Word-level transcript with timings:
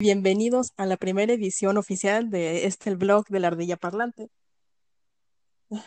Bienvenidos 0.00 0.74
a 0.76 0.86
la 0.86 0.96
primera 0.96 1.32
edición 1.32 1.76
oficial 1.76 2.30
de 2.30 2.66
este 2.66 2.88
el 2.88 2.96
blog 2.96 3.26
de 3.26 3.40
la 3.40 3.48
ardilla 3.48 3.76
parlante. 3.76 4.30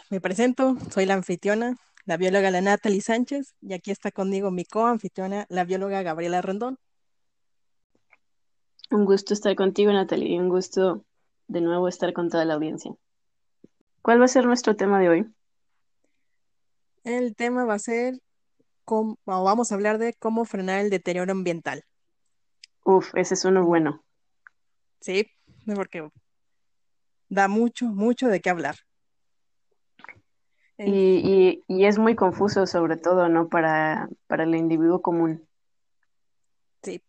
Me 0.09 0.19
presento, 0.19 0.75
soy 0.93 1.05
la 1.05 1.13
anfitriona, 1.13 1.77
la 2.03 2.17
bióloga 2.17 2.51
la 2.51 2.59
Natalie 2.59 2.99
Sánchez, 2.99 3.55
y 3.61 3.71
aquí 3.71 3.89
está 3.89 4.11
conmigo 4.11 4.51
mi 4.51 4.65
co-anfitriona, 4.65 5.45
la 5.47 5.63
bióloga 5.63 6.03
Gabriela 6.03 6.41
Rendón. 6.41 6.77
Un 8.89 9.05
gusto 9.05 9.33
estar 9.33 9.55
contigo, 9.55 9.93
Natalie, 9.93 10.33
y 10.33 10.39
un 10.39 10.49
gusto 10.49 11.05
de 11.47 11.61
nuevo 11.61 11.87
estar 11.87 12.11
con 12.11 12.29
toda 12.29 12.43
la 12.43 12.55
audiencia. 12.55 12.93
¿Cuál 14.01 14.19
va 14.19 14.25
a 14.25 14.27
ser 14.27 14.45
nuestro 14.45 14.75
tema 14.75 14.99
de 14.99 15.07
hoy? 15.07 15.33
El 17.05 17.33
tema 17.33 17.63
va 17.63 17.75
a 17.75 17.79
ser, 17.79 18.19
cómo, 18.83 19.17
vamos 19.23 19.71
a 19.71 19.75
hablar 19.75 19.99
de 19.99 20.13
cómo 20.15 20.43
frenar 20.43 20.81
el 20.81 20.89
deterioro 20.89 21.31
ambiental. 21.31 21.85
Uf, 22.83 23.13
ese 23.15 23.35
es 23.35 23.45
uno 23.45 23.63
bueno. 23.65 24.03
Sí, 25.01 25.27
porque 25.75 26.09
da 27.27 27.47
mucho, 27.47 27.87
mucho 27.87 28.27
de 28.27 28.39
qué 28.39 28.49
hablar. 28.49 28.75
Y, 30.77 30.83
y, 30.87 31.63
y 31.67 31.85
es 31.85 31.99
muy 31.99 32.15
confuso, 32.15 32.65
sobre 32.65 32.97
todo, 32.97 33.29
¿no? 33.29 33.49
Para, 33.49 34.09
para 34.27 34.43
el 34.43 34.55
individuo 34.55 35.01
común. 35.01 35.47
Sí, 36.81 37.03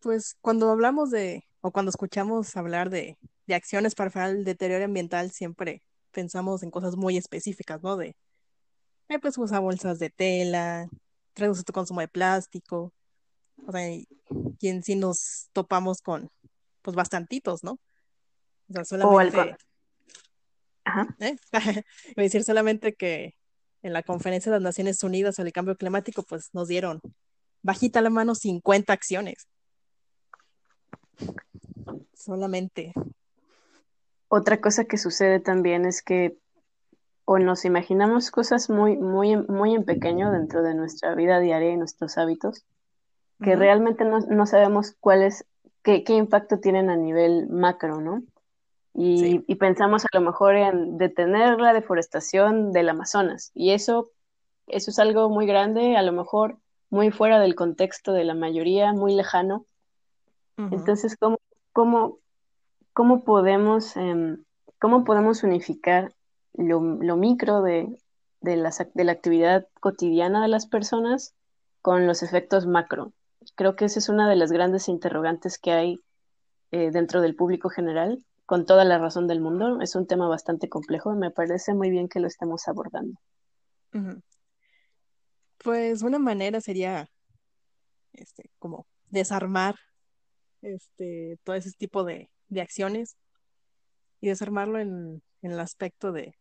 pues 0.00 0.36
cuando 0.40 0.70
hablamos 0.70 1.10
de, 1.10 1.44
o 1.60 1.70
cuando 1.70 1.90
escuchamos 1.90 2.56
hablar 2.56 2.88
de, 2.88 3.18
de 3.46 3.54
acciones 3.54 3.94
para 3.94 4.10
frenar 4.10 4.30
el 4.30 4.44
deterioro 4.44 4.84
ambiental, 4.84 5.30
siempre 5.30 5.82
pensamos 6.12 6.62
en 6.62 6.70
cosas 6.70 6.96
muy 6.96 7.16
específicas, 7.18 7.82
¿no? 7.82 7.96
De, 7.96 8.16
eh, 9.08 9.18
pues 9.18 9.36
usa 9.36 9.58
bolsas 9.60 9.98
de 9.98 10.08
tela, 10.08 10.88
reduce 11.34 11.62
tu 11.62 11.72
consumo 11.74 12.00
de 12.00 12.08
plástico, 12.08 12.92
o 13.66 13.72
sea, 13.72 13.90
y, 13.90 14.08
y 14.60 14.68
en 14.68 14.82
sí 14.82 14.96
nos 14.96 15.48
topamos 15.52 16.00
con, 16.00 16.30
pues, 16.84 16.94
bastantitos, 16.94 17.64
¿no? 17.64 17.72
O 18.68 18.72
sea, 18.72 18.82
O 18.82 18.84
solamente. 18.84 19.56
Ajá. 20.84 21.16
¿eh? 21.18 21.36
Iba 22.08 22.18
a 22.18 22.22
decir 22.22 22.44
solamente 22.44 22.94
que 22.94 23.34
en 23.82 23.92
la 23.92 24.02
conferencia 24.02 24.52
de 24.52 24.58
las 24.58 24.62
Naciones 24.62 25.02
Unidas 25.02 25.34
sobre 25.34 25.48
el 25.48 25.52
cambio 25.52 25.76
climático, 25.76 26.22
pues 26.22 26.50
nos 26.52 26.68
dieron 26.68 27.00
bajita 27.62 28.02
la 28.02 28.10
mano 28.10 28.34
50 28.34 28.92
acciones. 28.92 29.48
Solamente. 32.12 32.92
Otra 34.28 34.60
cosa 34.60 34.84
que 34.84 34.98
sucede 34.98 35.40
también 35.40 35.86
es 35.86 36.02
que 36.02 36.36
o 37.24 37.38
nos 37.38 37.64
imaginamos 37.64 38.30
cosas 38.30 38.68
muy, 38.68 38.98
muy, 38.98 39.36
muy 39.36 39.74
en 39.74 39.84
pequeño 39.84 40.30
dentro 40.30 40.62
de 40.62 40.74
nuestra 40.74 41.14
vida 41.14 41.40
diaria 41.40 41.70
y 41.70 41.76
nuestros 41.78 42.18
hábitos, 42.18 42.66
que 43.40 43.56
realmente 43.56 44.04
no, 44.04 44.20
no 44.20 44.44
sabemos 44.44 44.94
cuál 45.00 45.22
es, 45.22 45.46
qué, 45.84 46.02
qué 46.02 46.14
impacto 46.14 46.58
tienen 46.58 46.90
a 46.90 46.96
nivel 46.96 47.48
macro, 47.48 48.00
¿no? 48.00 48.24
Sí. 48.94 49.44
Y, 49.46 49.54
pensamos 49.56 50.04
a 50.04 50.08
lo 50.12 50.20
mejor 50.20 50.54
en 50.54 50.98
detener 50.98 51.60
la 51.60 51.72
deforestación 51.72 52.72
del 52.72 52.88
Amazonas. 52.88 53.50
Y 53.52 53.72
eso, 53.72 54.10
eso 54.68 54.90
es 54.90 54.98
algo 55.00 55.28
muy 55.28 55.46
grande, 55.46 55.96
a 55.96 56.02
lo 56.02 56.12
mejor 56.12 56.58
muy 56.90 57.10
fuera 57.10 57.40
del 57.40 57.56
contexto 57.56 58.12
de 58.12 58.24
la 58.24 58.34
mayoría, 58.34 58.92
muy 58.92 59.14
lejano. 59.14 59.66
Entonces, 60.56 61.16
¿cómo, 61.16 61.38
cómo, 61.72 62.18
cómo 62.92 63.24
podemos, 63.24 63.96
em, 63.96 64.44
cómo 64.78 65.02
podemos 65.02 65.42
unificar 65.42 66.14
lo, 66.52 66.80
lo 66.80 67.16
micro 67.16 67.62
de, 67.62 67.98
de, 68.40 68.56
las 68.56 68.78
de 68.94 69.04
la 69.04 69.10
actividad 69.10 69.66
cotidiana 69.80 70.40
de 70.40 70.48
las 70.48 70.66
personas 70.66 71.34
con 71.82 72.06
los 72.06 72.22
efectos 72.22 72.66
macro? 72.66 73.12
Creo 73.54 73.76
que 73.76 73.84
esa 73.84 73.98
es 73.98 74.08
una 74.08 74.28
de 74.28 74.36
las 74.36 74.50
grandes 74.50 74.88
interrogantes 74.88 75.58
que 75.58 75.72
hay 75.72 76.00
eh, 76.70 76.90
dentro 76.90 77.20
del 77.20 77.36
público 77.36 77.68
general, 77.68 78.24
con 78.46 78.66
toda 78.66 78.84
la 78.84 78.98
razón 78.98 79.26
del 79.26 79.40
mundo. 79.40 79.80
Es 79.80 79.94
un 79.94 80.06
tema 80.06 80.28
bastante 80.28 80.68
complejo 80.68 81.12
y 81.12 81.16
me 81.16 81.30
parece 81.30 81.74
muy 81.74 81.90
bien 81.90 82.08
que 82.08 82.20
lo 82.20 82.26
estemos 82.26 82.66
abordando. 82.68 83.18
Pues 85.58 86.02
una 86.02 86.18
manera 86.18 86.60
sería, 86.60 87.08
este, 88.12 88.50
como 88.58 88.86
desarmar, 89.08 89.76
este, 90.62 91.38
todo 91.44 91.54
ese 91.54 91.70
tipo 91.72 92.04
de, 92.04 92.30
de 92.48 92.60
acciones 92.60 93.16
y 94.20 94.28
desarmarlo 94.28 94.78
en, 94.78 95.22
en 95.42 95.52
el 95.52 95.60
aspecto 95.60 96.10
de, 96.10 96.34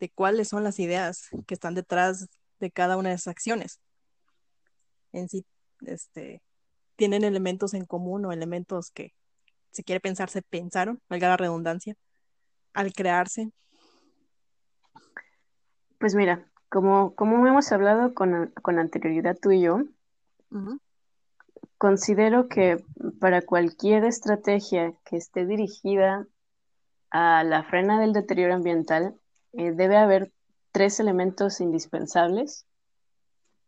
de 0.00 0.10
cuáles 0.10 0.48
son 0.48 0.64
las 0.64 0.78
ideas 0.78 1.28
que 1.46 1.54
están 1.54 1.74
detrás 1.74 2.28
de 2.60 2.70
cada 2.70 2.96
una 2.96 3.10
de 3.10 3.16
esas 3.16 3.28
acciones. 3.32 3.80
En 5.12 5.28
sí, 5.28 5.44
este, 5.86 6.42
tienen 6.96 7.24
elementos 7.24 7.74
en 7.74 7.84
común 7.84 8.24
o 8.24 8.32
elementos 8.32 8.90
que, 8.90 9.14
si 9.70 9.82
quiere 9.82 10.00
pensar, 10.00 10.30
se 10.30 10.42
pensaron, 10.42 11.00
valga 11.08 11.28
la 11.28 11.36
redundancia, 11.36 11.96
al 12.72 12.92
crearse. 12.92 13.50
Pues 15.98 16.14
mira, 16.14 16.46
como, 16.68 17.14
como 17.14 17.46
hemos 17.46 17.70
hablado 17.72 18.14
con, 18.14 18.52
con 18.62 18.78
anterioridad 18.78 19.36
tú 19.40 19.52
y 19.52 19.62
yo, 19.62 19.84
considero 21.78 22.48
que 22.48 22.82
para 23.20 23.42
cualquier 23.42 24.04
estrategia 24.04 24.94
que 25.04 25.16
esté 25.16 25.46
dirigida 25.46 26.26
a 27.10 27.44
la 27.44 27.62
frena 27.64 28.00
del 28.00 28.12
deterioro 28.12 28.54
ambiental, 28.54 29.14
eh, 29.52 29.72
debe 29.72 29.96
haber 29.96 30.32
tres 30.72 30.98
elementos 30.98 31.60
indispensables, 31.60 32.66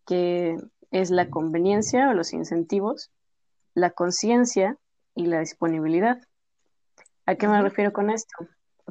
que 0.05 0.57
es 0.91 1.11
la 1.11 1.31
conveniencia 1.31 2.09
o 2.09 2.15
los 2.15 2.33
incentivos, 2.33 3.11
la 3.75 3.91
conciencia 3.91 4.77
y 5.15 5.27
la 5.27 5.41
disponibilidad. 5.41 6.21
¿A 7.27 7.35
qué 7.35 7.49
me 7.49 7.61
refiero 7.61 7.93
con 7.93 8.11
esto? 8.11 8.35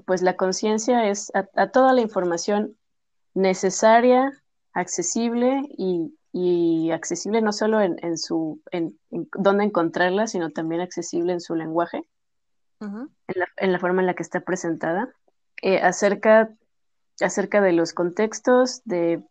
Pues 0.05 0.21
la 0.21 0.35
conciencia 0.35 1.07
es 1.09 1.31
a, 1.33 1.47
a 1.55 1.71
toda 1.71 1.93
la 1.93 2.01
información 2.01 2.75
necesaria, 3.33 4.31
accesible 4.73 5.61
y, 5.77 6.13
y 6.33 6.91
accesible 6.91 7.41
no 7.41 7.53
solo 7.53 7.79
en, 7.79 7.97
en 8.01 8.17
su 8.17 8.61
en, 8.71 8.99
en 9.11 9.29
dónde 9.37 9.63
encontrarla, 9.63 10.27
sino 10.27 10.51
también 10.51 10.81
accesible 10.81 11.31
en 11.31 11.39
su 11.39 11.55
lenguaje, 11.55 12.03
ujú, 12.81 13.09
en 13.27 13.39
la, 13.39 13.47
en 13.57 13.71
la 13.71 13.79
forma 13.79 14.01
en 14.01 14.07
la 14.07 14.15
que 14.15 14.23
está 14.23 14.41
presentada, 14.41 15.13
eh, 15.61 15.79
acerca, 15.79 16.49
acerca 17.21 17.61
de 17.61 17.71
los 17.71 17.93
contextos, 17.93 18.81
de 18.83 19.23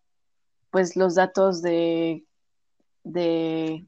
pues 0.71 0.97
los 0.97 1.15
datos 1.15 1.61
de, 1.61 2.25
de 3.05 3.87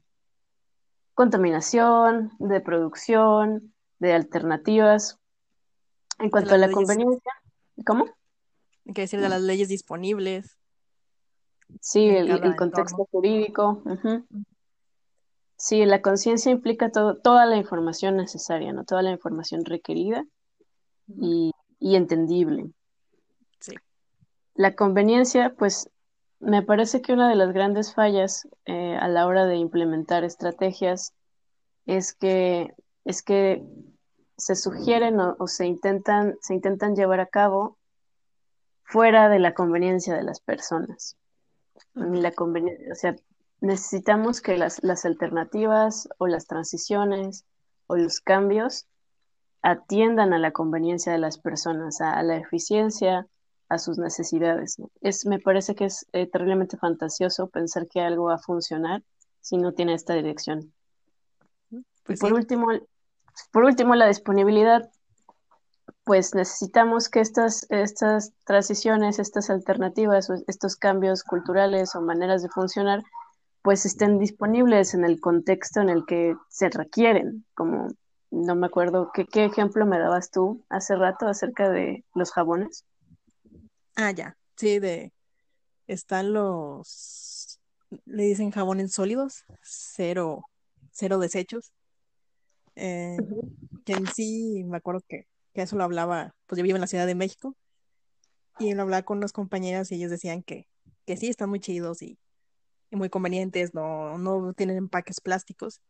contaminación, 1.13 2.31
de 2.39 2.61
producción, 2.61 3.73
de 3.99 4.13
alternativas. 4.13 5.19
En 6.19 6.29
cuanto 6.29 6.53
a 6.53 6.57
la 6.57 6.67
leyes, 6.67 6.75
conveniencia, 6.75 7.31
¿cómo? 7.85 8.05
hay 8.85 8.93
que 8.93 9.01
decir, 9.01 9.19
de 9.19 9.29
las 9.29 9.41
leyes 9.41 9.67
disponibles 9.67 10.57
Sí, 11.81 12.07
el, 12.07 12.15
el 12.15 12.27
cada 12.27 12.35
entorno. 12.35 12.55
contexto 12.57 13.07
jurídico. 13.11 13.83
Sí, 15.57 15.85
la 15.85 16.01
conciencia 16.01 16.51
implica 16.51 16.91
todo, 16.91 17.17
toda 17.17 17.45
la 17.45 17.57
información 17.57 18.15
necesaria, 18.15 18.71
¿no? 18.71 18.85
Toda 18.85 19.01
la 19.01 19.11
información 19.11 19.65
requerida 19.65 20.23
y, 21.07 21.51
y 21.79 21.95
entendible. 21.95 22.71
Sí. 23.59 23.73
La 24.53 24.75
conveniencia, 24.75 25.53
pues, 25.57 25.89
me 26.39 26.61
parece 26.61 27.01
que 27.01 27.13
una 27.13 27.29
de 27.29 27.35
las 27.35 27.51
grandes 27.53 27.93
fallas 27.93 28.47
eh, 28.65 28.95
a 28.95 29.07
la 29.07 29.25
hora 29.25 29.45
de 29.45 29.55
implementar 29.55 30.23
estrategias 30.23 31.13
es 31.85 32.13
que, 32.13 32.75
es 33.05 33.23
que 33.23 33.63
se 34.37 34.55
sugieren 34.55 35.19
o, 35.19 35.47
se 35.47 35.65
intentan, 35.65 36.35
se 36.41 36.53
intentan 36.53 36.95
llevar 36.95 37.19
a 37.19 37.25
cabo 37.25 37.77
fuera 38.83 39.29
de 39.29 39.39
la 39.39 39.53
conveniencia 39.53 40.15
de 40.15 40.23
las 40.23 40.39
personas. 40.39 41.17
La 41.93 42.31
conveni- 42.31 42.91
o 42.91 42.95
sea, 42.95 43.15
necesitamos 43.59 44.41
que 44.41 44.57
las, 44.57 44.83
las 44.83 45.05
alternativas 45.05 46.07
o 46.19 46.27
las 46.27 46.45
transiciones 46.45 47.45
o 47.87 47.95
los 47.95 48.21
cambios 48.21 48.85
atiendan 49.63 50.33
a 50.33 50.39
la 50.39 50.51
conveniencia 50.51 51.11
de 51.11 51.17
las 51.17 51.39
personas, 51.39 51.99
a 51.99 52.21
la 52.21 52.37
eficiencia, 52.37 53.27
a 53.69 53.77
sus 53.77 53.97
necesidades. 53.97 54.79
¿no? 54.79 54.89
Es, 55.01 55.25
me 55.25 55.39
parece 55.39 55.75
que 55.75 55.85
es 55.85 56.05
eh, 56.13 56.27
terriblemente 56.27 56.77
fantasioso 56.77 57.47
pensar 57.49 57.87
que 57.87 58.01
algo 58.01 58.25
va 58.25 58.35
a 58.35 58.39
funcionar 58.39 59.03
si 59.41 59.57
no 59.57 59.73
tiene 59.73 59.93
esta 59.93 60.13
dirección. 60.13 60.73
Y 61.71 61.83
Pues 62.03 62.19
por 62.19 62.29
sí. 62.29 62.35
último, 62.35 62.67
por 63.51 63.63
último, 63.65 63.95
la 63.95 64.07
disponibilidad, 64.07 64.89
pues 66.03 66.33
necesitamos 66.33 67.09
que 67.09 67.19
estas, 67.19 67.65
estas 67.69 68.31
transiciones, 68.45 69.19
estas 69.19 69.49
alternativas, 69.49 70.29
estos 70.47 70.75
cambios 70.75 71.23
culturales 71.23 71.95
o 71.95 72.01
maneras 72.01 72.41
de 72.43 72.49
funcionar, 72.49 73.03
pues 73.61 73.85
estén 73.85 74.17
disponibles 74.19 74.93
en 74.93 75.03
el 75.03 75.19
contexto 75.19 75.81
en 75.81 75.89
el 75.89 76.05
que 76.05 76.35
se 76.47 76.69
requieren, 76.69 77.45
como 77.53 77.89
no 78.31 78.55
me 78.55 78.67
acuerdo 78.67 79.11
qué, 79.13 79.25
qué 79.25 79.45
ejemplo 79.45 79.85
me 79.85 79.99
dabas 79.99 80.31
tú 80.31 80.63
hace 80.69 80.95
rato 80.95 81.27
acerca 81.27 81.69
de 81.69 82.05
los 82.13 82.31
jabones. 82.31 82.85
Ah, 83.97 84.11
ya. 84.11 84.37
Sí, 84.55 84.79
de 84.79 85.11
están 85.87 86.33
los, 86.33 87.59
le 88.05 88.23
dicen 88.23 88.51
jabones 88.51 88.91
sólidos, 88.93 89.43
cero, 89.63 90.45
cero 90.91 91.17
desechos. 91.19 91.71
eh, 92.75 93.17
que 93.85 93.93
en 93.93 94.07
sí 94.07 94.63
me 94.65 94.77
acuerdo 94.77 95.01
que, 95.07 95.27
que 95.53 95.61
eso 95.63 95.75
lo 95.77 95.83
hablaba, 95.83 96.35
pues 96.45 96.57
yo 96.57 96.63
vivo 96.63 96.75
en 96.75 96.81
la 96.81 96.87
Ciudad 96.87 97.07
de 97.07 97.15
México 97.15 97.55
y 98.59 98.73
lo 98.73 98.83
hablaba 98.83 99.03
con 99.03 99.17
unas 99.19 99.33
compañeras 99.33 99.91
y 99.91 99.95
ellos 99.95 100.11
decían 100.11 100.43
que, 100.43 100.67
que 101.05 101.17
sí, 101.17 101.27
están 101.27 101.49
muy 101.49 101.59
chidos 101.59 102.01
y, 102.01 102.19
y 102.91 102.95
muy 102.95 103.09
convenientes, 103.09 103.73
no, 103.73 104.17
no 104.17 104.53
tienen 104.53 104.77
empaques 104.77 105.21
plásticos, 105.21 105.81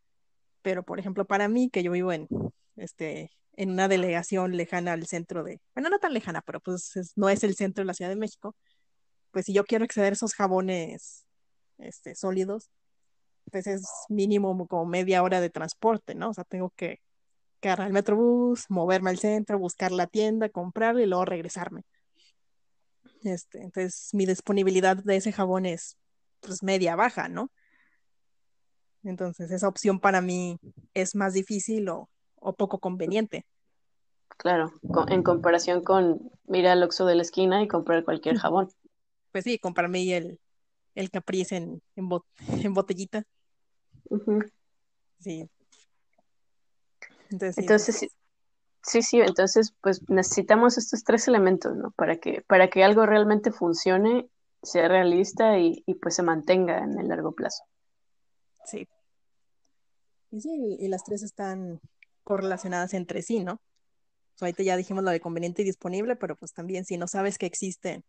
pero 0.62 0.84
por 0.84 1.00
ejemplo 1.00 1.26
para 1.26 1.48
mí, 1.48 1.70
que 1.70 1.84
yo 1.84 1.92
vivo 1.92 2.12
en, 2.14 2.28
este, 2.78 3.32
en 3.54 3.72
una 3.72 3.88
delegación 3.88 4.56
lejana 4.56 4.94
al 4.94 5.08
centro 5.08 5.44
de, 5.44 5.60
bueno, 5.76 5.90
no 5.90 6.00
tan 6.00 6.14
lejana, 6.14 6.42
pero 6.42 6.60
pues 6.62 6.96
es- 6.96 7.14
no 7.18 7.30
es 7.30 7.44
el 7.44 7.56
centro 7.56 7.82
de 7.84 7.88
la 7.88 7.94
Ciudad 7.94 8.10
de 8.10 8.16
México, 8.16 8.56
pues 9.32 9.46
si 9.46 9.54
yo 9.54 9.66
quiero 9.66 9.86
acceder 9.86 10.14
a 10.14 10.16
esos 10.16 10.34
jabones 10.34 11.26
este, 11.80 12.16
sólidos, 12.16 12.70
pues 13.52 13.68
es 13.68 13.84
mínimo 14.10 14.68
como 14.68 14.86
media 14.86 15.24
hora 15.24 15.42
de 15.42 15.50
transporte, 15.50 16.16
¿no? 16.16 16.30
O 16.30 16.34
sea, 16.34 16.44
tengo 16.44 16.72
que, 16.76 17.00
agarrar 17.62 17.88
el 17.88 17.94
metrobús, 17.94 18.66
moverme 18.70 19.10
al 19.10 19.20
centro, 19.20 19.60
buscar 19.60 19.92
la 19.92 20.08
tienda, 20.08 20.50
comprarlo 20.50 21.02
y 21.02 21.06
luego 21.06 21.26
regresarme. 21.26 21.84
Este, 23.24 23.62
entonces 23.62 24.10
mi 24.14 24.26
disponibilidad 24.26 24.96
de 24.96 25.18
ese 25.18 25.34
jabón 25.34 25.66
es 25.66 25.98
pues 26.40 26.64
media 26.64 26.96
baja, 26.96 27.28
¿no? 27.28 27.52
Entonces 29.04 29.52
esa 29.52 29.68
opción 29.68 30.00
para 30.00 30.22
mí 30.22 30.60
es 30.94 31.16
más 31.16 31.34
difícil 31.34 31.90
o, 31.90 32.10
o 32.48 32.54
poco 32.54 32.80
conveniente. 32.80 33.46
Claro, 34.38 34.72
en 35.10 35.24
comparación 35.24 35.84
con 35.84 36.32
ir 36.48 36.68
al 36.68 36.84
Oxxo 36.84 37.06
de 37.06 37.16
la 37.16 37.24
esquina 37.24 37.62
y 37.62 37.68
comprar 37.68 38.04
cualquier 38.06 38.36
jabón. 38.44 38.70
Pues 39.32 39.44
sí, 39.44 39.60
comprarme 39.60 40.00
ahí 40.00 40.14
el, 40.14 40.40
el 40.96 41.10
Caprice 41.12 41.58
en, 41.58 41.82
en, 41.96 42.10
bot- 42.10 42.26
en 42.64 42.74
botellita. 42.74 43.24
Sí. 45.20 45.50
Entonces 47.30 47.56
sí, 47.56 47.62
Entonces, 47.62 48.04
es- 48.04 48.12
sí, 48.84 49.02
sí, 49.02 49.20
entonces 49.20 49.74
pues 49.82 50.02
necesitamos 50.10 50.78
estos 50.78 51.04
tres 51.04 51.28
elementos, 51.28 51.76
¿no? 51.76 51.92
Para 51.92 52.16
que, 52.18 52.42
para 52.48 52.70
que 52.70 52.84
algo 52.84 53.06
realmente 53.06 53.52
funcione, 53.52 54.30
sea 54.64 54.88
realista 54.88 55.60
y, 55.60 55.84
y 55.86 55.96
pues 55.96 56.16
se 56.16 56.24
mantenga 56.24 56.80
en 56.80 56.98
el 57.00 57.10
largo 57.10 57.34
plazo. 57.34 57.64
sí. 58.66 58.88
Y 60.32 60.42
sí, 60.42 60.78
y 60.80 60.88
las 60.90 61.04
tres 61.04 61.24
están 61.24 61.80
correlacionadas 62.28 62.94
entre 62.94 63.22
sí, 63.22 63.42
¿no? 63.46 63.54
O 63.54 64.38
sea, 64.38 64.48
ahorita 64.48 64.62
ya 64.62 64.76
dijimos 64.76 65.02
lo 65.06 65.12
de 65.12 65.22
conveniente 65.22 65.62
y 65.62 65.66
disponible, 65.66 66.18
pero 66.18 66.36
pues 66.36 66.52
también 66.52 66.84
si 66.84 66.98
no 66.98 67.08
sabes 67.08 67.38
que 67.38 67.46
existen 67.46 68.04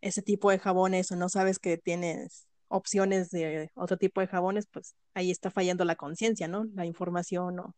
ese 0.00 0.22
tipo 0.22 0.52
de 0.52 0.60
jabones 0.60 1.10
o 1.10 1.16
no 1.16 1.28
sabes 1.28 1.58
que 1.58 1.76
tienes 1.76 2.46
opciones 2.68 3.30
de 3.30 3.72
otro 3.74 3.96
tipo 3.96 4.20
de 4.20 4.28
jabones, 4.28 4.68
pues 4.70 4.94
ahí 5.14 5.32
está 5.32 5.50
fallando 5.50 5.84
la 5.84 5.96
conciencia, 5.96 6.46
¿no? 6.46 6.64
La 6.74 6.86
información 6.86 7.58
o 7.58 7.74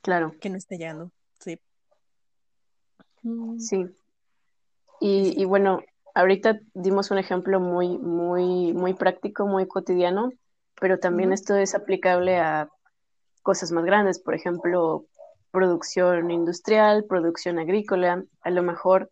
Claro, 0.00 0.32
que 0.40 0.48
no 0.48 0.56
esté 0.56 0.78
llegando. 0.78 1.10
Sí. 1.40 1.58
Mm, 3.22 3.58
sí. 3.58 3.84
y 5.00 5.44
bueno, 5.44 5.80
ahorita 6.14 6.60
dimos 6.72 7.10
un 7.10 7.18
ejemplo 7.18 7.58
muy, 7.58 7.98
muy, 7.98 8.72
muy 8.72 8.94
práctico, 8.94 9.44
muy 9.44 9.66
cotidiano, 9.66 10.30
pero 10.80 11.00
también 11.00 11.32
esto 11.32 11.56
es 11.56 11.74
aplicable 11.74 12.36
a 12.38 12.70
cosas 13.46 13.70
más 13.70 13.84
grandes, 13.84 14.18
por 14.18 14.34
ejemplo, 14.34 15.06
producción 15.52 16.32
industrial, 16.32 17.04
producción 17.08 17.60
agrícola. 17.60 18.24
A 18.40 18.50
lo 18.50 18.62
mejor 18.64 19.08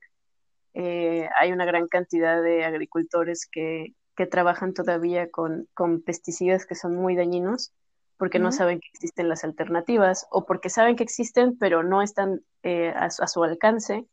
eh, 0.75 1.29
hay 1.39 1.53
una 1.53 1.65
gran 1.65 1.87
cantidad 1.87 2.43
de 2.43 2.65
agricultores 2.65 3.47
que, 3.51 3.95
que 4.17 4.27
trabajan 4.27 4.75
todavía 4.75 5.31
con, 5.31 5.69
con 5.73 6.03
pesticidas 6.03 6.67
que 6.67 6.75
son 6.75 6.97
muy 6.97 7.15
dañinos 7.15 7.73
porque 8.17 8.41
no 8.41 8.51
saben 8.51 8.81
que 8.81 8.89
existen 8.93 9.29
las 9.29 9.45
alternativas 9.45 10.27
o 10.31 10.45
porque 10.47 10.69
saben 10.69 10.97
que 10.97 11.05
existen 11.05 11.57
pero 11.57 11.85
no 11.85 12.03
están 12.03 12.41
eh, 12.65 12.93
a, 12.97 13.11
su- 13.11 13.23
a 13.23 13.29
su 13.29 13.45
alcance, 13.45 14.05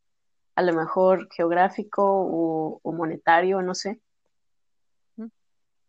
a 0.56 0.62
lo 0.62 0.74
mejor 0.74 1.27
geográfico 1.35 2.03
o, 2.06 2.79
o 2.83 2.91
monetario, 2.91 3.62
no 3.63 3.74
sé. 3.74 4.00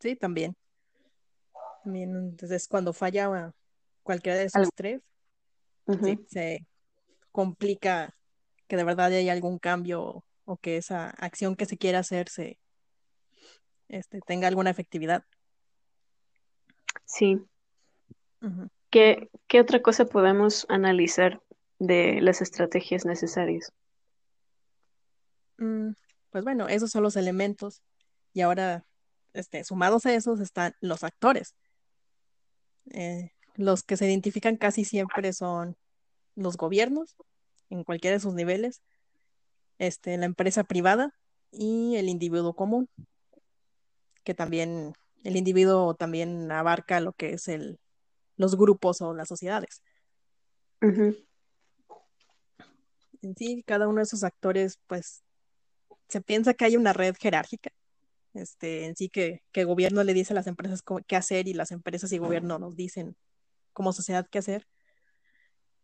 Sí, 0.00 0.16
también. 0.16 0.56
También, 1.84 2.16
entonces, 2.16 2.66
cuando 2.68 2.92
falla 2.92 3.52
cualquiera 4.02 4.38
de 4.38 4.44
esos 4.44 4.68
tres, 4.74 5.02
sí, 6.02 6.18
se 6.28 6.66
complica 7.30 8.14
que 8.68 8.76
de 8.76 8.84
verdad 8.84 9.06
haya 9.06 9.32
algún 9.32 9.58
cambio 9.58 10.24
o 10.44 10.56
que 10.56 10.76
esa 10.76 11.10
acción 11.10 11.56
que 11.56 11.66
se 11.66 11.78
quiera 11.78 12.00
hacer 12.00 12.28
se, 12.28 12.58
este, 13.88 14.20
tenga 14.20 14.48
alguna 14.48 14.70
efectividad. 14.70 15.24
sí. 17.04 17.40
¿Qué, 18.90 19.30
qué 19.46 19.60
otra 19.60 19.80
cosa 19.80 20.06
podemos 20.06 20.66
analizar 20.68 21.40
de 21.78 22.20
las 22.20 22.42
estrategias 22.42 23.04
necesarias? 23.04 23.72
Mm, 25.58 25.92
pues 26.30 26.44
bueno, 26.44 26.68
esos 26.68 26.90
son 26.90 27.02
los 27.02 27.16
elementos 27.16 27.82
y 28.32 28.40
ahora, 28.40 28.84
este, 29.32 29.62
sumados 29.64 30.06
a 30.06 30.14
esos 30.14 30.40
están 30.40 30.74
los 30.80 31.04
actores. 31.04 31.54
Eh, 32.90 33.30
los 33.56 33.82
que 33.82 33.96
se 33.96 34.06
identifican 34.06 34.56
casi 34.56 34.84
siempre 34.84 35.32
son 35.32 35.76
los 36.34 36.56
gobiernos, 36.56 37.16
en 37.70 37.84
cualquiera 37.84 38.16
de 38.16 38.20
sus 38.20 38.34
niveles, 38.34 38.82
este, 39.78 40.16
la 40.16 40.26
empresa 40.26 40.64
privada 40.64 41.14
y 41.50 41.96
el 41.96 42.08
individuo 42.08 42.54
común, 42.54 42.88
que 44.24 44.34
también, 44.34 44.94
el 45.24 45.36
individuo 45.36 45.94
también 45.94 46.50
abarca 46.52 47.00
lo 47.00 47.12
que 47.12 47.32
es 47.32 47.48
el, 47.48 47.78
los 48.36 48.56
grupos 48.56 49.00
o 49.00 49.14
las 49.14 49.28
sociedades. 49.28 49.82
En 50.80 51.16
sí, 53.36 53.62
cada 53.66 53.88
uno 53.88 53.98
de 53.98 54.04
esos 54.04 54.24
actores, 54.24 54.78
pues, 54.86 55.22
se 56.08 56.20
piensa 56.20 56.54
que 56.54 56.64
hay 56.64 56.76
una 56.76 56.92
red 56.92 57.14
jerárquica, 57.18 57.72
este, 58.34 58.86
en 58.86 58.96
sí 58.96 59.08
que, 59.08 59.42
que 59.52 59.60
el 59.60 59.66
gobierno 59.66 60.02
le 60.04 60.14
dice 60.14 60.32
a 60.32 60.36
las 60.36 60.46
empresas 60.46 60.82
qué 61.06 61.16
hacer 61.16 61.48
y 61.48 61.54
las 61.54 61.70
empresas 61.70 62.12
y 62.12 62.18
gobierno 62.18 62.58
nos 62.58 62.76
dicen 62.76 63.16
como 63.72 63.92
sociedad 63.92 64.26
qué 64.30 64.38
hacer, 64.38 64.66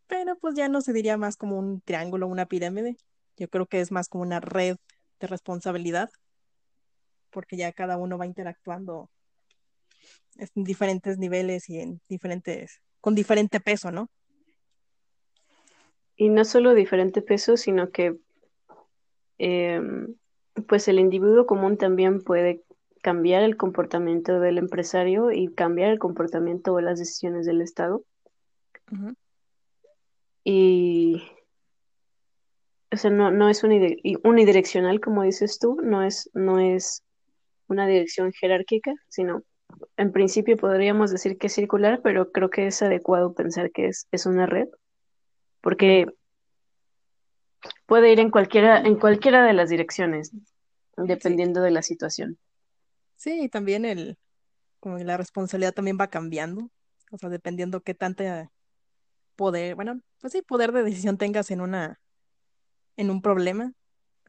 pero 0.07 0.37
pues 0.37 0.55
ya 0.55 0.69
no 0.69 0.81
se 0.81 0.93
diría 0.93 1.17
más 1.17 1.37
como 1.37 1.59
un 1.59 1.81
triángulo, 1.81 2.27
una 2.27 2.47
pirámide, 2.47 2.97
yo 3.37 3.49
creo 3.49 3.67
que 3.67 3.81
es 3.81 3.93
más 3.93 4.09
como 4.09 4.23
una 4.25 4.41
red 4.41 4.77
de 5.21 5.27
responsabilidad, 5.27 6.11
porque 7.31 7.57
ya 7.57 7.73
cada 7.73 7.97
uno 7.99 8.19
va 8.19 8.27
interactuando 8.27 9.11
en 10.37 10.65
diferentes 10.65 11.19
niveles 11.19 11.69
y 11.69 11.81
en 11.81 12.01
diferentes, 12.09 12.81
con 13.01 13.15
diferente 13.15 13.61
peso, 13.61 13.91
¿no? 13.91 14.09
Y 16.17 16.31
no 16.31 16.45
solo 16.45 16.75
diferente 16.75 17.23
peso, 17.23 17.57
sino 17.57 17.91
que 17.91 18.17
em, 19.39 20.17
pues 20.67 20.89
el 20.89 20.99
individuo 20.99 21.47
común 21.47 21.77
también 21.77 22.23
puede 22.25 22.65
cambiar 23.09 23.43
el 23.43 23.57
comportamiento 23.57 24.39
del 24.39 24.59
empresario 24.59 25.33
y 25.33 25.49
cambiar 25.49 25.89
el 25.89 25.99
comportamiento 25.99 26.75
o 26.75 26.81
las 26.83 26.99
decisiones 26.99 27.47
del 27.47 27.63
Estado. 27.63 28.03
Y, 30.45 31.23
o 32.93 32.97
sea, 32.99 33.11
no, 33.11 33.31
no 33.31 33.49
es 33.49 33.65
unidireccional, 33.65 35.01
como 35.01 35.23
dices 35.23 35.59
tú, 35.59 35.81
no 35.83 36.03
es, 36.03 36.29
no 36.35 36.59
es 36.59 37.03
una 37.67 37.87
dirección 37.87 38.31
jerárquica, 38.31 38.93
sino 39.09 39.43
en 39.97 40.13
principio 40.13 40.59
podríamos 40.59 41.11
decir 41.11 41.39
que 41.39 41.47
es 41.47 41.55
circular, 41.55 42.03
pero 42.03 42.31
creo 42.31 42.51
que 42.51 42.67
es 42.67 42.83
adecuado 42.83 43.33
pensar 43.33 43.71
que 43.71 43.87
es, 43.87 44.07
es 44.13 44.27
una 44.27 44.45
red, 44.45 44.69
porque 45.63 46.05
puede 47.87 48.13
ir 48.13 48.21
en 48.21 48.31
cualquiera, 48.31 48.83
en 48.83 48.97
cualquiera 48.97 49.47
de 49.47 49.55
las 49.55 49.71
direcciones, 49.71 50.31
Sí, 50.31 51.05
dependiendo 51.07 51.63
de 51.63 51.71
la 51.71 51.81
situación. 51.81 52.37
Sí, 53.19 53.43
y 53.43 53.49
también 53.51 53.85
el, 53.85 54.17
como 54.81 54.97
la 54.97 55.19
responsabilidad 55.19 55.75
también 55.75 55.99
va 56.01 56.09
cambiando, 56.09 56.71
o 57.11 57.19
sea, 57.19 57.29
dependiendo 57.29 57.83
qué 57.83 57.95
tanta 57.95 58.51
poder, 59.37 59.75
bueno, 59.75 60.01
pues 60.21 60.33
sí, 60.33 60.41
poder 60.43 60.73
de 60.73 60.83
decisión 60.83 61.19
tengas 61.19 61.51
en 61.51 61.61
una, 61.61 62.01
en 62.97 63.11
un 63.11 63.21
problema. 63.21 63.75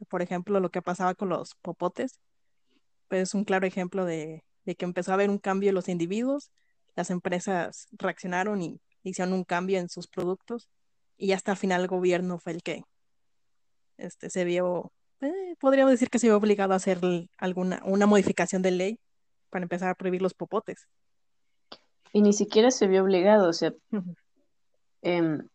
Por 0.08 0.22
ejemplo, 0.22 0.60
lo 0.60 0.70
que 0.70 0.82
pasaba 0.82 1.14
con 1.14 1.28
los 1.30 1.54
popotes, 1.56 2.20
pues 3.08 3.22
es 3.22 3.34
un 3.34 3.44
claro 3.44 3.66
ejemplo 3.66 4.04
de, 4.04 4.44
de 4.64 4.74
que 4.74 4.84
empezó 4.84 5.10
a 5.10 5.14
haber 5.14 5.30
un 5.30 5.38
cambio 5.38 5.70
en 5.70 5.74
los 5.74 5.88
individuos, 5.88 6.50
las 6.94 7.10
empresas 7.10 7.88
reaccionaron 7.92 8.62
y 8.62 8.80
hicieron 9.02 9.34
un 9.34 9.44
cambio 9.44 9.78
en 9.78 9.88
sus 9.88 10.06
productos, 10.06 10.68
y 11.16 11.32
hasta 11.32 11.52
al 11.52 11.58
final 11.58 11.82
el 11.82 11.88
gobierno 11.88 12.38
fue 12.38 12.52
el 12.52 12.62
que 12.62 12.82
este, 13.98 14.30
se 14.30 14.44
vio, 14.44 14.92
eh, 15.20 15.56
podríamos 15.58 15.92
decir 15.92 16.08
que 16.10 16.18
se 16.18 16.26
vio 16.26 16.36
obligado 16.36 16.72
a 16.72 16.76
hacer 16.76 16.98
alguna, 17.38 17.82
una 17.84 18.06
modificación 18.06 18.62
de 18.62 18.70
ley 18.70 19.00
para 19.50 19.64
empezar 19.64 19.90
a 19.90 19.94
prohibir 19.94 20.22
los 20.22 20.34
popotes. 20.34 20.88
Y 22.12 22.22
ni 22.22 22.32
siquiera 22.32 22.70
se 22.70 22.86
vio 22.86 23.02
obligado, 23.02 23.48
o 23.48 23.52
sea, 23.52 23.72
em, 25.02 25.46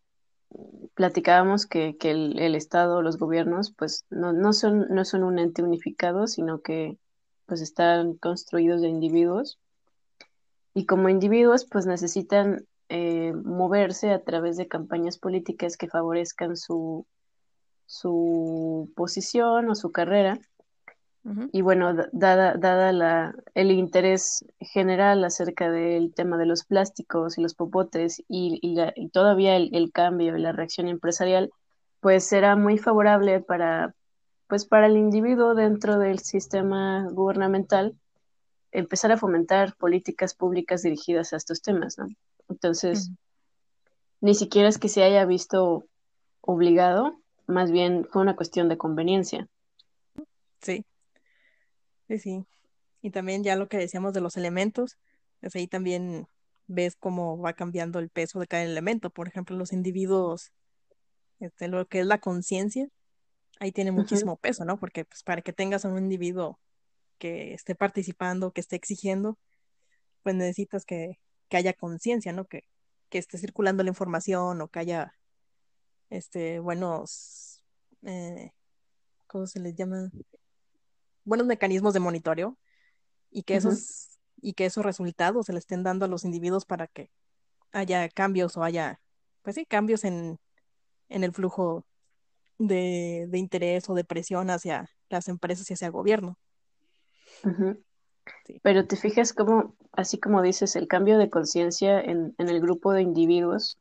platicábamos 0.94 1.66
que, 1.66 1.96
que 1.98 2.10
el, 2.10 2.38
el 2.38 2.54
Estado, 2.54 3.02
los 3.02 3.18
gobiernos, 3.18 3.72
pues 3.76 4.06
no, 4.10 4.32
no 4.32 4.52
son, 4.52 4.86
no 4.88 5.04
son 5.04 5.22
un 5.22 5.38
ente 5.38 5.62
unificado, 5.62 6.26
sino 6.26 6.60
que 6.60 6.96
pues 7.46 7.60
están 7.60 8.14
construidos 8.14 8.80
de 8.80 8.88
individuos 8.88 9.58
y 10.74 10.84
como 10.84 11.08
individuos 11.08 11.64
pues 11.64 11.86
necesitan 11.86 12.66
eh, 12.90 13.32
moverse 13.32 14.10
a 14.10 14.22
través 14.22 14.58
de 14.58 14.68
campañas 14.68 15.18
políticas 15.18 15.78
que 15.78 15.88
favorezcan 15.88 16.56
su, 16.56 17.06
su 17.86 18.92
posición 18.94 19.70
o 19.70 19.74
su 19.74 19.92
carrera. 19.92 20.38
Y 21.50 21.60
bueno, 21.60 21.92
dada, 22.12 22.54
dada 22.54 22.92
la, 22.92 23.34
el 23.54 23.72
interés 23.72 24.44
general 24.60 25.24
acerca 25.24 25.68
del 25.72 26.14
tema 26.14 26.38
de 26.38 26.46
los 26.46 26.62
plásticos 26.62 27.36
y 27.36 27.42
los 27.42 27.54
popotes 27.54 28.22
y, 28.28 28.60
y, 28.62 29.08
todavía 29.08 29.56
el, 29.56 29.74
el, 29.74 29.90
cambio 29.90 30.36
y 30.36 30.40
la 30.40 30.52
reacción 30.52 30.86
empresarial, 30.86 31.50
pues 31.98 32.24
será 32.24 32.54
muy 32.54 32.78
favorable 32.78 33.40
para, 33.40 33.92
pues 34.46 34.66
para 34.66 34.86
el 34.86 34.96
individuo 34.96 35.56
dentro 35.56 35.98
del 35.98 36.20
sistema 36.20 37.08
gubernamental 37.10 37.96
empezar 38.70 39.10
a 39.10 39.16
fomentar 39.16 39.74
políticas 39.74 40.32
públicas 40.32 40.82
dirigidas 40.82 41.32
a 41.32 41.38
estos 41.38 41.60
temas, 41.60 41.98
¿no? 41.98 42.06
Entonces, 42.48 43.10
ni 44.20 44.34
siquiera 44.34 44.68
es 44.68 44.78
que 44.78 44.88
se 44.88 45.02
haya 45.02 45.24
visto 45.24 45.86
obligado, 46.40 47.18
más 47.46 47.70
bien 47.70 48.06
fue 48.10 48.22
una 48.22 48.36
cuestión 48.36 48.68
de 48.68 48.78
conveniencia. 48.78 49.48
Sí, 50.60 50.84
sí, 52.08 52.18
sí. 52.18 52.46
Y 53.02 53.10
también 53.10 53.44
ya 53.44 53.56
lo 53.56 53.68
que 53.68 53.76
decíamos 53.76 54.12
de 54.12 54.20
los 54.20 54.36
elementos, 54.36 54.98
pues 55.40 55.54
ahí 55.56 55.68
también 55.68 56.26
ves 56.66 56.96
cómo 56.96 57.38
va 57.38 57.52
cambiando 57.52 57.98
el 57.98 58.10
peso 58.10 58.40
de 58.40 58.46
cada 58.46 58.64
elemento. 58.64 59.10
Por 59.10 59.28
ejemplo, 59.28 59.56
los 59.56 59.72
individuos, 59.72 60.52
este, 61.40 61.68
lo 61.68 61.86
que 61.86 62.00
es 62.00 62.06
la 62.06 62.18
conciencia, 62.18 62.88
ahí 63.60 63.72
tiene 63.72 63.92
muchísimo 63.92 64.36
peso, 64.36 64.64
¿no? 64.64 64.78
Porque 64.78 65.04
pues, 65.04 65.22
para 65.22 65.42
que 65.42 65.52
tengas 65.52 65.84
a 65.84 65.88
un 65.88 65.98
individuo 65.98 66.58
que 67.18 67.54
esté 67.54 67.74
participando, 67.74 68.52
que 68.52 68.60
esté 68.60 68.76
exigiendo, 68.76 69.38
pues 70.22 70.34
necesitas 70.34 70.84
que, 70.84 71.18
que 71.48 71.56
haya 71.56 71.72
conciencia, 71.72 72.32
¿no? 72.32 72.46
Que, 72.46 72.64
que 73.08 73.18
esté 73.18 73.38
circulando 73.38 73.82
la 73.82 73.90
información 73.90 74.60
o 74.60 74.68
que 74.68 74.80
haya 74.80 75.15
este, 76.10 76.60
buenos, 76.60 77.62
eh, 78.02 78.52
¿cómo 79.26 79.46
se 79.46 79.60
les 79.60 79.74
llama? 79.74 80.10
Buenos 81.24 81.46
mecanismos 81.46 81.94
de 81.94 82.00
monitoreo 82.00 82.56
y 83.30 83.42
que 83.42 83.56
esos, 83.56 84.18
y 84.40 84.54
que 84.54 84.66
esos 84.66 84.84
resultados 84.84 85.46
se 85.46 85.52
le 85.52 85.58
estén 85.58 85.82
dando 85.82 86.04
a 86.04 86.08
los 86.08 86.24
individuos 86.24 86.64
para 86.64 86.86
que 86.86 87.10
haya 87.72 88.08
cambios 88.08 88.56
o 88.56 88.62
haya, 88.62 89.00
pues 89.42 89.56
sí, 89.56 89.66
cambios 89.66 90.04
en, 90.04 90.38
en 91.08 91.24
el 91.24 91.32
flujo 91.32 91.84
de, 92.58 93.26
de 93.28 93.38
interés 93.38 93.88
o 93.88 93.94
de 93.94 94.04
presión 94.04 94.50
hacia 94.50 94.88
las 95.08 95.28
empresas 95.28 95.68
y 95.70 95.74
hacia 95.74 95.86
el 95.86 95.92
gobierno. 95.92 96.38
Pero 98.62 98.86
te 98.86 98.96
fijas 98.96 99.32
cómo, 99.32 99.76
así 99.92 100.18
como 100.18 100.42
dices, 100.42 100.76
el 100.76 100.88
cambio 100.88 101.18
de 101.18 101.30
conciencia 101.30 102.00
en, 102.00 102.34
en, 102.38 102.48
el 102.48 102.60
grupo 102.60 102.92
de 102.92 103.02
individuos 103.02 103.78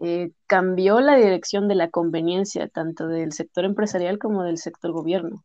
eh, 0.00 0.32
cambió 0.46 1.00
la 1.00 1.16
dirección 1.16 1.66
de 1.66 1.74
la 1.74 1.88
conveniencia 1.88 2.68
tanto 2.68 3.06
del 3.06 3.32
sector 3.32 3.64
empresarial 3.64 4.18
como 4.18 4.42
del 4.42 4.58
sector 4.58 4.92
gobierno. 4.92 5.44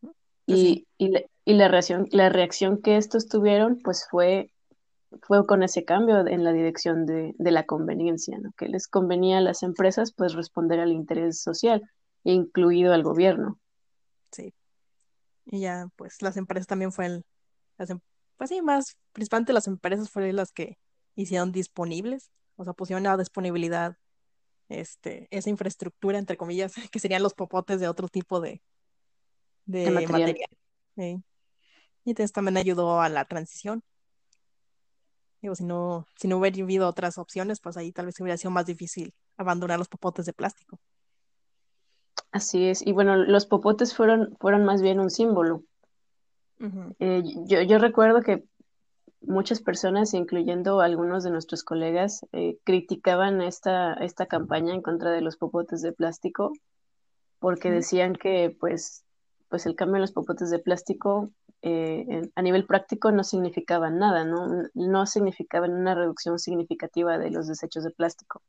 Pues 0.00 0.58
y, 0.58 0.86
y, 0.96 1.08
la, 1.08 1.22
y, 1.44 1.54
la, 1.54 1.68
reacción, 1.68 2.06
la 2.12 2.28
reacción 2.30 2.80
que 2.80 2.96
estos 2.96 3.28
tuvieron, 3.28 3.78
pues 3.82 4.06
fue, 4.10 4.50
fue 5.22 5.44
con 5.46 5.62
ese 5.62 5.84
cambio 5.84 6.26
en 6.26 6.44
la 6.44 6.52
dirección 6.52 7.04
de, 7.04 7.34
de 7.36 7.50
la 7.50 7.64
conveniencia, 7.66 8.38
¿no? 8.38 8.52
que 8.56 8.68
les 8.68 8.88
convenía 8.88 9.38
a 9.38 9.42
las 9.42 9.62
empresas 9.62 10.12
pues 10.12 10.32
responder 10.34 10.80
al 10.80 10.92
interés 10.92 11.40
social, 11.40 11.82
incluido 12.24 12.94
al 12.94 13.02
gobierno. 13.02 13.58
Sí. 14.30 14.54
Y 15.44 15.60
ya, 15.60 15.88
pues 15.96 16.22
las 16.22 16.36
empresas 16.36 16.66
también 16.66 16.92
fueron, 16.92 17.22
las, 17.76 17.90
em, 17.90 18.00
pues 18.38 18.50
sí, 18.50 18.62
más, 18.62 18.96
principalmente 19.12 19.52
las 19.52 19.66
empresas 19.66 20.10
fueron 20.10 20.36
las 20.36 20.52
que 20.52 20.78
hicieron 21.16 21.52
disponibles 21.52 22.30
o 22.56 22.64
sea, 22.64 22.72
pusieron 22.72 23.06
a 23.06 23.16
disponibilidad 23.16 23.96
este, 24.68 25.28
esa 25.30 25.50
infraestructura, 25.50 26.18
entre 26.18 26.36
comillas, 26.36 26.74
que 26.90 26.98
serían 26.98 27.22
los 27.22 27.34
popotes 27.34 27.80
de 27.80 27.88
otro 27.88 28.08
tipo 28.08 28.40
de, 28.40 28.62
de, 29.66 29.90
material. 29.90 30.36
Y 30.96 32.10
entonces 32.10 32.32
también 32.32 32.56
ayudó 32.56 33.00
a 33.00 33.08
la 33.08 33.24
transición. 33.24 33.82
Digo, 35.42 35.54
si 35.54 35.64
no, 35.64 36.06
si 36.16 36.28
no 36.28 36.38
hubiera 36.38 36.62
habido 36.62 36.88
otras 36.88 37.18
opciones, 37.18 37.60
pues 37.60 37.76
ahí 37.76 37.92
tal 37.92 38.06
vez 38.06 38.18
hubiera 38.20 38.36
sido 38.36 38.50
más 38.50 38.66
difícil 38.66 39.12
abandonar 39.36 39.78
los 39.78 39.88
popotes 39.88 40.24
de 40.24 40.32
plástico. 40.32 40.78
Así 42.30 42.68
es. 42.68 42.86
Y 42.86 42.92
bueno, 42.92 43.16
los 43.16 43.46
popotes 43.46 43.94
fueron, 43.94 44.36
fueron 44.40 44.64
más 44.64 44.82
bien 44.82 45.00
un 45.00 45.10
símbolo. 45.10 45.64
eh, 47.00 47.22
yo, 47.46 47.60
yo 47.62 47.78
recuerdo 47.78 48.22
que 48.22 48.44
muchas 49.20 49.60
personas, 49.60 50.14
incluyendo 50.14 50.80
algunos 50.80 51.24
de 51.24 51.30
nuestros 51.30 51.64
colegas, 51.64 52.24
eh, 52.32 52.58
criticaban 52.64 53.40
esta, 53.40 53.94
esta 53.94 54.26
campaña 54.26 54.74
en 54.74 54.82
contra 54.82 55.10
de 55.10 55.20
los 55.20 55.36
popotes 55.36 55.82
de 55.82 55.92
plástico 55.92 56.52
porque 57.38 57.70
decían 57.70 58.14
que 58.14 58.56
pues, 58.58 59.04
pues 59.48 59.66
el 59.66 59.76
cambio 59.76 59.96
en 59.96 60.02
los 60.02 60.12
popotes 60.12 60.50
de 60.50 60.58
plástico 60.58 61.30
eh, 61.62 62.30
a 62.34 62.42
nivel 62.42 62.66
práctico 62.66 63.12
no 63.12 63.24
significaba 63.24 63.90
nada, 63.90 64.24
¿no? 64.24 64.64
no 64.74 65.06
significaban 65.06 65.72
una 65.72 65.94
reducción 65.94 66.38
significativa 66.38 67.18
de 67.18 67.30
los 67.30 67.46
desechos 67.46 67.84
de 67.84 67.90
plástico. 67.90 68.42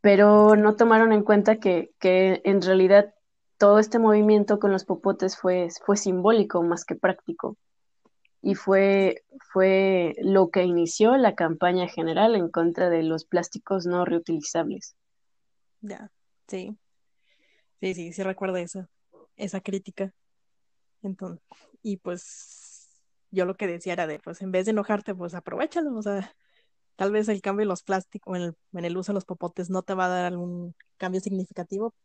Pero 0.00 0.56
no 0.56 0.76
tomaron 0.76 1.12
en 1.12 1.22
cuenta 1.22 1.56
que, 1.56 1.92
que 1.98 2.40
en 2.44 2.62
realidad 2.62 3.14
todo 3.58 3.78
este 3.78 3.98
movimiento 3.98 4.58
con 4.58 4.70
los 4.70 4.84
popotes 4.84 5.36
fue, 5.36 5.68
fue 5.84 5.96
simbólico 5.96 6.62
más 6.62 6.84
que 6.84 6.94
práctico 6.94 7.56
y 8.46 8.54
fue, 8.54 9.24
fue 9.52 10.14
lo 10.22 10.50
que 10.50 10.62
inició 10.62 11.16
la 11.16 11.34
campaña 11.34 11.88
general 11.88 12.36
en 12.36 12.48
contra 12.48 12.88
de 12.90 13.02
los 13.02 13.24
plásticos 13.24 13.86
no 13.86 14.04
reutilizables. 14.04 14.94
Ya, 15.80 16.12
sí. 16.46 16.78
Sí, 17.80 17.94
sí, 17.94 18.12
sí 18.12 18.22
recuerdo 18.22 18.58
eso, 18.58 18.86
esa 19.34 19.60
crítica. 19.60 20.14
Entonces, 21.02 21.44
y 21.82 21.96
pues 21.96 23.02
yo 23.32 23.46
lo 23.46 23.56
que 23.56 23.66
decía 23.66 23.94
era 23.94 24.06
de, 24.06 24.20
pues 24.20 24.40
en 24.42 24.52
vez 24.52 24.66
de 24.66 24.70
enojarte, 24.70 25.12
pues 25.12 25.34
aprovechalo, 25.34 25.96
o 25.96 26.02
sea, 26.02 26.32
tal 26.94 27.10
vez 27.10 27.28
el 27.28 27.40
cambio 27.40 27.64
en 27.64 27.70
los 27.70 27.82
plásticos, 27.82 28.36
en 28.36 28.42
el, 28.44 28.56
en 28.74 28.84
el 28.84 28.96
uso 28.96 29.10
de 29.10 29.14
los 29.14 29.24
popotes 29.24 29.70
no 29.70 29.82
te 29.82 29.94
va 29.94 30.06
a 30.06 30.10
dar 30.10 30.24
algún 30.24 30.76
cambio 30.98 31.20
significativo, 31.20 31.96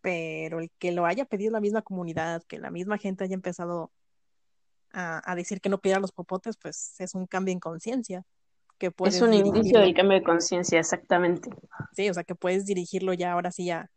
pero 0.00 0.58
el 0.58 0.68
que 0.80 0.90
lo 0.90 1.06
haya 1.06 1.26
pedido 1.26 1.52
la 1.52 1.60
misma 1.60 1.82
comunidad, 1.82 2.42
que 2.48 2.58
la 2.58 2.72
misma 2.72 2.98
gente 2.98 3.22
haya 3.22 3.34
empezado 3.34 3.92
a, 4.96 5.34
decir 5.34 5.60
que 5.60 5.68
no 5.68 5.78
pida 5.78 6.00
los 6.00 6.12
popotes, 6.12 6.56
pues 6.56 6.94
es 6.98 7.14
un 7.14 7.26
cambio 7.26 7.52
en 7.52 7.60
conciencia. 7.60 8.24
Que 8.78 8.92
es 9.04 9.20
un 9.20 9.32
indicio 9.32 9.80
del 9.80 9.94
cambio 9.94 10.18
de 10.18 10.24
conciencia, 10.24 10.78
exactamente. 10.78 11.50
Sí, 11.92 12.08
o 12.08 12.14
sea, 12.14 12.24
que 12.24 12.34
puedes 12.34 12.66
dirigirlo 12.66 13.12
ya, 13.12 13.32
ahora 13.32 13.50
sí, 13.50 13.66
ya, 13.66 13.90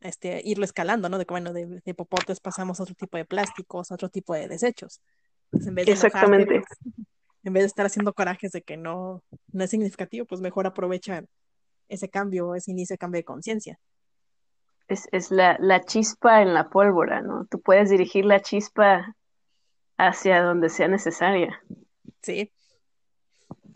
este, 0.00 0.40
irlo 0.44 0.64
escalando, 0.64 1.08
¿no? 1.08 1.18
De 1.18 1.26
que, 1.26 1.32
bueno, 1.32 1.52
de, 1.52 1.94
popotes 1.94 2.40
pasamos 2.40 2.78
a 2.78 2.84
otro 2.84 2.94
tipo 2.94 3.16
de 3.16 3.24
plásticos, 3.24 3.90
a 3.90 3.94
otro 3.94 4.08
tipo 4.08 4.34
de 4.34 4.48
desechos. 4.48 5.00
Pues, 5.50 5.66
en 5.66 5.74
vez 5.74 5.86
de 5.86 5.92
exactamente. 5.92 6.62
en 7.44 7.52
vez 7.52 7.62
de 7.62 7.66
estar 7.66 7.86
haciendo 7.86 8.14
corajes 8.14 8.52
de 8.52 8.62
que 8.62 8.76
no, 8.76 9.22
no 9.52 9.64
es 9.64 9.70
significativo, 9.70 10.26
pues 10.26 10.40
mejor 10.40 10.66
aprovecha 10.66 11.24
ese 11.88 12.08
cambio, 12.08 12.54
ese 12.54 12.70
inicio 12.70 12.94
de 12.94 12.98
cambio 12.98 13.18
de 13.18 13.24
conciencia. 13.24 13.78
Es, 14.88 15.08
es 15.12 15.30
la, 15.30 15.56
la 15.60 15.82
chispa 15.84 16.42
en 16.42 16.54
la 16.54 16.68
pólvora, 16.68 17.20
¿no? 17.20 17.46
Tú 17.46 17.60
puedes 17.60 17.90
dirigir 17.90 18.24
la 18.24 18.40
chispa 18.40 19.14
hacia 19.96 20.42
donde 20.42 20.68
sea 20.68 20.88
necesaria. 20.88 21.62
Sí, 22.22 22.50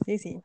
sí, 0.07 0.19
sí. 0.19 0.43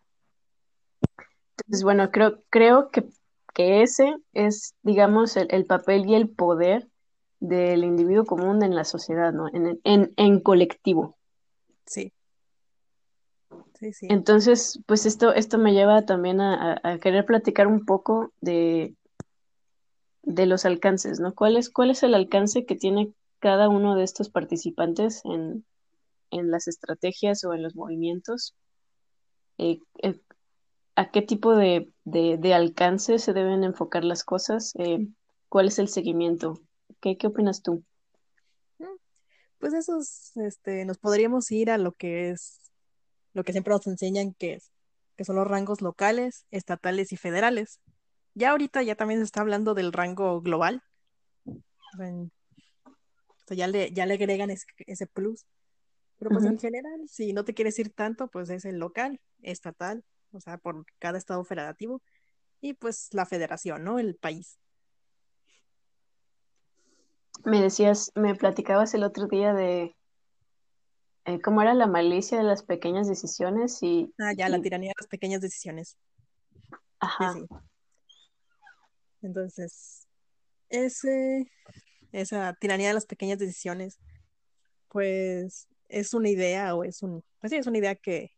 Entonces, 1.58 1.84
bueno, 1.84 2.12
creo, 2.12 2.44
creo 2.50 2.90
que, 2.90 3.06
que 3.54 3.82
ese 3.82 4.16
es, 4.34 4.76
digamos, 4.82 5.38
el, 5.38 5.48
el, 5.52 5.66
papel 5.66 6.06
y 6.06 6.16
el 6.16 6.30
poder 6.30 6.88
del 7.40 7.84
individuo 7.84 8.26
común 8.26 8.64
en 8.64 8.76
la 8.76 8.84
sociedad, 8.84 9.32
¿no? 9.32 9.48
En, 9.54 9.80
en, 9.84 10.14
en 10.18 10.40
colectivo. 10.40 11.18
Sí. 11.86 12.12
Sí, 13.80 13.94
sí. 13.94 14.08
Entonces, 14.10 14.80
pues 14.86 15.06
esto, 15.06 15.34
esto 15.34 15.58
me 15.58 15.74
lleva 15.74 16.06
también 16.06 16.42
a, 16.42 16.80
a, 16.84 16.98
querer 17.00 17.26
platicar 17.26 17.68
un 17.68 17.86
poco 17.86 18.32
de, 18.40 18.96
de 20.24 20.46
los 20.46 20.66
alcances, 20.66 21.20
¿no? 21.20 21.34
¿Cuál 21.36 21.58
es, 21.58 21.70
¿Cuál 21.70 21.92
es 21.92 22.02
el 22.04 22.14
alcance 22.14 22.66
que 22.66 22.76
tiene 22.76 23.14
cada 23.44 23.68
uno 23.68 23.96
de 23.96 24.06
estos 24.06 24.30
participantes 24.30 25.22
en, 25.26 25.66
en 26.32 26.50
las 26.50 26.70
estrategias 26.70 27.44
o 27.44 27.54
en 27.54 27.62
los 27.62 27.76
movimientos, 27.76 28.56
eh, 29.58 29.80
eh, 30.02 30.22
a 30.96 31.12
qué 31.12 31.22
tipo 31.22 31.54
de, 31.54 31.92
de, 32.06 32.54
alcance 32.54 33.20
se 33.20 33.34
deben 33.34 33.66
enfocar 33.66 34.06
las 34.06 34.24
cosas, 34.24 34.72
eh, 34.80 35.10
cuál 35.50 35.68
es 35.68 35.78
el 35.78 35.90
seguimiento, 35.90 36.62
¿Qué, 37.02 37.18
qué 37.18 37.28
opinas 37.28 37.62
tú? 37.62 37.84
Mm, 38.80 38.96
pues 39.60 39.74
esos, 39.74 40.38
este, 40.38 40.86
nos 40.86 40.98
podríamos 40.98 41.52
ir 41.52 41.70
a 41.70 41.78
lo 41.78 41.92
que 41.92 42.30
es, 42.30 42.62
lo 43.34 43.44
que 43.44 43.52
siempre 43.52 43.74
nos 43.74 43.86
enseñan 43.88 44.34
que, 44.36 44.60
que 45.18 45.26
son 45.26 45.36
los 45.36 45.48
rangos 45.48 45.82
locales, 45.82 46.46
estatales 46.50 47.12
y 47.12 47.18
federales. 47.18 47.82
Ya 48.36 48.52
ahorita 48.52 48.84
ya 48.84 48.96
también 48.96 49.20
se 49.20 49.26
está 49.26 49.42
hablando 49.42 49.74
del 49.74 49.92
rango 49.92 50.40
global, 50.40 50.82
ya 53.50 53.68
le, 53.68 53.92
ya 53.92 54.06
le 54.06 54.14
agregan 54.16 54.50
ese, 54.50 55.08
plus. 55.08 55.46
Pero 56.20 56.32
pues 56.32 56.46
en 56.46 56.58
general, 56.58 57.02
si 57.10 57.34
no 57.34 57.44
te 57.44 57.54
quieres 57.54 57.78
ir 57.80 57.92
tanto, 57.92 58.30
pues 58.30 58.50
es 58.50 58.64
el 58.66 58.78
local, 58.80 59.20
estatal 59.42 60.06
o 60.34 60.40
sea, 60.40 60.58
por 60.58 60.86
cada 61.00 61.18
estado 61.18 61.44
federativo, 61.46 62.02
y 62.60 62.74
pues 62.74 63.10
la 63.14 63.26
federación, 63.26 63.84
¿no? 63.84 64.00
El 64.00 64.16
país. 64.16 64.58
Me 67.46 67.62
decías, 67.62 68.12
me 68.16 68.36
platicabas 68.36 68.94
el 68.94 69.04
otro 69.04 69.28
día 69.28 69.54
de 69.54 69.96
eh, 71.26 71.42
cómo 71.42 71.62
era 71.62 71.74
la 71.74 71.88
malicia 71.88 72.38
de 72.38 72.44
las 72.44 72.64
pequeñas 72.64 73.08
decisiones 73.08 73.82
y... 73.84 74.14
Ah, 74.20 74.34
ya, 74.36 74.50
la 74.50 74.62
tiranía 74.62 74.90
de 74.90 75.02
las 75.02 75.08
pequeñas 75.08 75.42
decisiones. 75.42 75.98
Sí, 76.62 76.68
Ajá, 77.00 77.34
sí. 77.34 77.46
Entonces, 79.22 80.08
ese, 80.70 81.50
esa 82.14 82.54
tiranía 82.54 82.88
de 82.88 82.94
las 82.94 83.06
pequeñas 83.06 83.40
decisiones, 83.40 84.00
pues 84.88 85.68
es 85.90 86.14
una 86.14 86.30
idea 86.30 86.76
o 86.76 86.84
es 86.84 87.04
un, 87.04 87.24
pues 87.40 87.52
sí, 87.52 87.58
es 87.58 87.68
una 87.68 87.80
idea 87.80 87.96
que, 87.96 88.32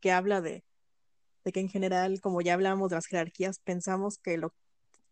que 0.00 0.12
habla 0.12 0.40
de, 0.40 0.64
de 1.44 1.52
que 1.52 1.60
en 1.60 1.68
general, 1.68 2.20
como 2.20 2.40
ya 2.40 2.54
hablamos 2.54 2.90
de 2.90 2.96
las 2.96 3.06
jerarquías, 3.06 3.58
pensamos 3.58 4.18
que 4.18 4.38
lo 4.38 4.54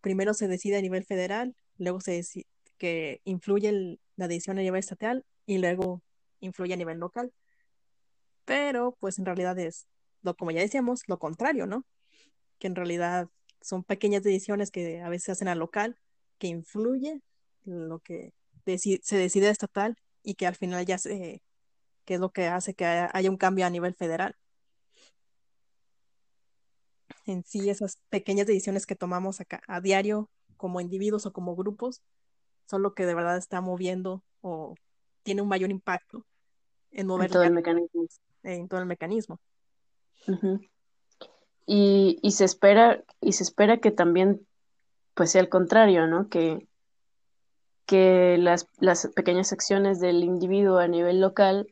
primero 0.00 0.35
se 0.35 0.49
decide 0.49 0.79
a 0.79 0.83
nivel 0.83 1.05
federal, 1.05 1.57
luego 1.79 2.00
se 2.00 2.19
deci- 2.19 2.47
que 2.79 3.21
influye 3.25 3.99
la 4.17 4.29
decisión 4.29 4.59
a 4.59 4.62
nivel 4.62 4.79
estatal 4.79 5.25
y 5.47 5.59
luego 5.59 6.03
influye 6.41 6.75
a 6.75 6.77
nivel 6.79 6.99
local. 6.99 7.33
Pero, 8.45 8.97
pues 9.00 9.19
en 9.19 9.27
realidad 9.27 9.59
es, 9.59 9.87
lo, 10.23 10.35
como 10.37 10.50
ya 10.50 10.61
decíamos, 10.61 11.03
lo 11.07 11.19
contrario, 11.19 11.67
¿no? 11.67 11.85
Que 12.59 12.67
en 12.67 12.75
realidad 12.77 13.29
son 13.61 13.85
pequeñas 13.85 14.23
decisiones 14.23 14.71
que 14.71 15.00
a 15.00 15.09
veces 15.09 15.31
hacen 15.31 15.49
al 15.49 15.59
local, 15.59 15.99
que 16.39 16.49
influye 16.49 17.21
lo 17.71 17.99
que 18.00 18.33
deci- 18.67 19.00
se 19.03 19.17
decide 19.17 19.49
estatal 19.49 19.97
y 20.23 20.35
que 20.35 20.47
al 20.47 20.57
final 20.57 20.85
ya 20.85 20.99
se, 20.99 21.43
que 22.05 22.15
es 22.15 22.21
lo 22.21 22.31
que 22.31 22.47
hace 22.49 22.75
que 22.75 22.85
haya 22.85 23.11
haya 23.12 23.31
un 23.31 23.37
cambio 23.37 23.67
a 23.67 23.71
nivel 23.71 23.95
federal. 23.95 24.37
En 27.27 27.45
sí, 27.45 27.71
esas 27.71 27.99
pequeñas 28.09 28.47
decisiones 28.47 28.87
que 28.87 28.97
tomamos 28.97 29.41
acá 29.41 29.62
a 29.69 29.81
diario 29.81 30.29
como 30.57 30.81
individuos 30.81 31.27
o 31.27 31.33
como 31.33 31.55
grupos 31.55 32.03
son 32.67 32.83
lo 32.83 32.95
que 32.95 33.07
de 33.07 33.15
verdad 33.15 33.37
está 33.37 33.61
moviendo 33.61 34.23
o 34.41 34.75
tiene 35.23 35.43
un 35.43 35.49
mayor 35.49 35.71
impacto 35.71 36.25
en 36.91 37.00
en 37.00 37.07
mover 37.07 37.31
todo 37.31 37.43
ya 37.43 37.49
el 37.49 37.55
mecanismo. 37.55 38.07
en 38.43 38.69
todo 38.69 38.81
el 38.81 38.87
mecanismo. 38.87 39.39
Y, 41.67 42.19
y 42.23 42.33
se 42.33 42.45
espera, 42.45 43.05
y 43.21 43.33
se 43.33 43.45
espera 43.45 43.79
que 43.79 43.91
también 43.91 44.47
pues 45.15 45.31
sea 45.33 45.41
el 45.41 45.49
contrario, 45.49 46.07
¿no? 46.07 46.29
Que, 46.29 46.67
que 47.91 48.39
las, 48.39 48.69
pequeñas 49.17 49.53
acciones 49.53 49.99
del 49.99 50.23
individuo 50.23 50.79
a 50.79 50.87
nivel 50.87 51.21
local 51.21 51.67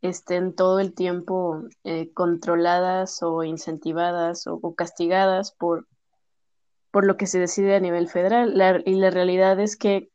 estén 0.00 0.56
todo 0.56 0.80
el 0.80 0.92
tiempo 0.92 1.62
eh, 1.84 2.12
controladas 2.14 3.22
o 3.22 3.44
incentivadas 3.44 4.48
o, 4.48 4.74
castigadas 4.74 5.52
por, 5.52 5.86
por 6.90 7.06
lo 7.06 7.16
que 7.16 7.28
se 7.28 7.38
decide 7.38 7.76
a 7.76 7.80
nivel 7.80 8.08
federal. 8.08 8.82
Y 8.84 8.96
la 8.96 9.10
realidad 9.10 9.60
es 9.60 9.76
que 9.76 10.10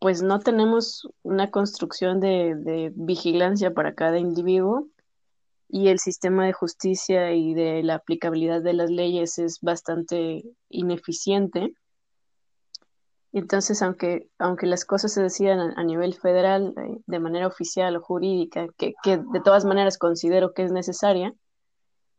pues 0.00 0.20
no 0.20 0.38
tenemos 0.40 1.08
una 1.22 1.50
construcción 1.50 2.20
de 2.20 2.92
vigilancia 2.94 3.72
para 3.72 3.94
cada 3.94 4.18
individuo 4.18 4.86
y 5.66 5.88
el 5.88 5.98
sistema 5.98 6.44
de 6.44 6.52
justicia 6.52 7.32
y 7.32 7.54
de 7.54 7.82
la 7.82 7.94
aplicabilidad 7.94 8.60
de 8.60 8.74
las 8.74 8.90
leyes 8.90 9.38
es 9.38 9.60
bastante 9.62 10.44
ineficiente. 10.68 11.72
Entonces, 13.32 13.82
aunque, 13.82 14.28
aunque 14.38 14.66
las 14.66 14.84
cosas 14.84 15.12
se 15.12 15.22
decidan 15.22 15.74
a, 15.76 15.84
nivel 15.84 16.14
federal, 16.14 16.74
eh, 16.76 16.98
de 17.06 17.20
manera 17.20 17.46
oficial 17.46 17.96
o 17.96 18.00
jurídica, 18.00 18.68
que, 18.76 18.94
que 19.02 19.18
de 19.18 19.40
todas 19.44 19.64
maneras 19.64 19.98
considero 19.98 20.54
que 20.54 20.62
es 20.62 20.72
necesaria, 20.72 21.34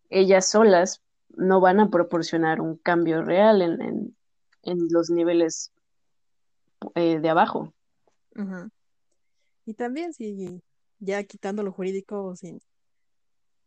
ellas 0.09 0.49
solas 0.49 1.01
no 1.29 1.61
van 1.61 1.79
a 1.79 1.89
proporcionar 1.89 2.61
un 2.61 2.77
cambio 2.77 3.23
real 3.23 3.61
en, 3.61 3.81
en, 3.81 4.17
en 4.63 4.87
los 4.89 5.09
niveles 5.09 5.71
eh, 6.95 7.19
de 7.19 7.29
abajo. 7.29 7.73
Y 9.65 9.73
también 9.73 10.13
si 10.13 10.61
ya 10.99 11.23
quitando 11.23 11.63
lo 11.63 11.71
jurídico, 11.71 12.35
sin, 12.35 12.61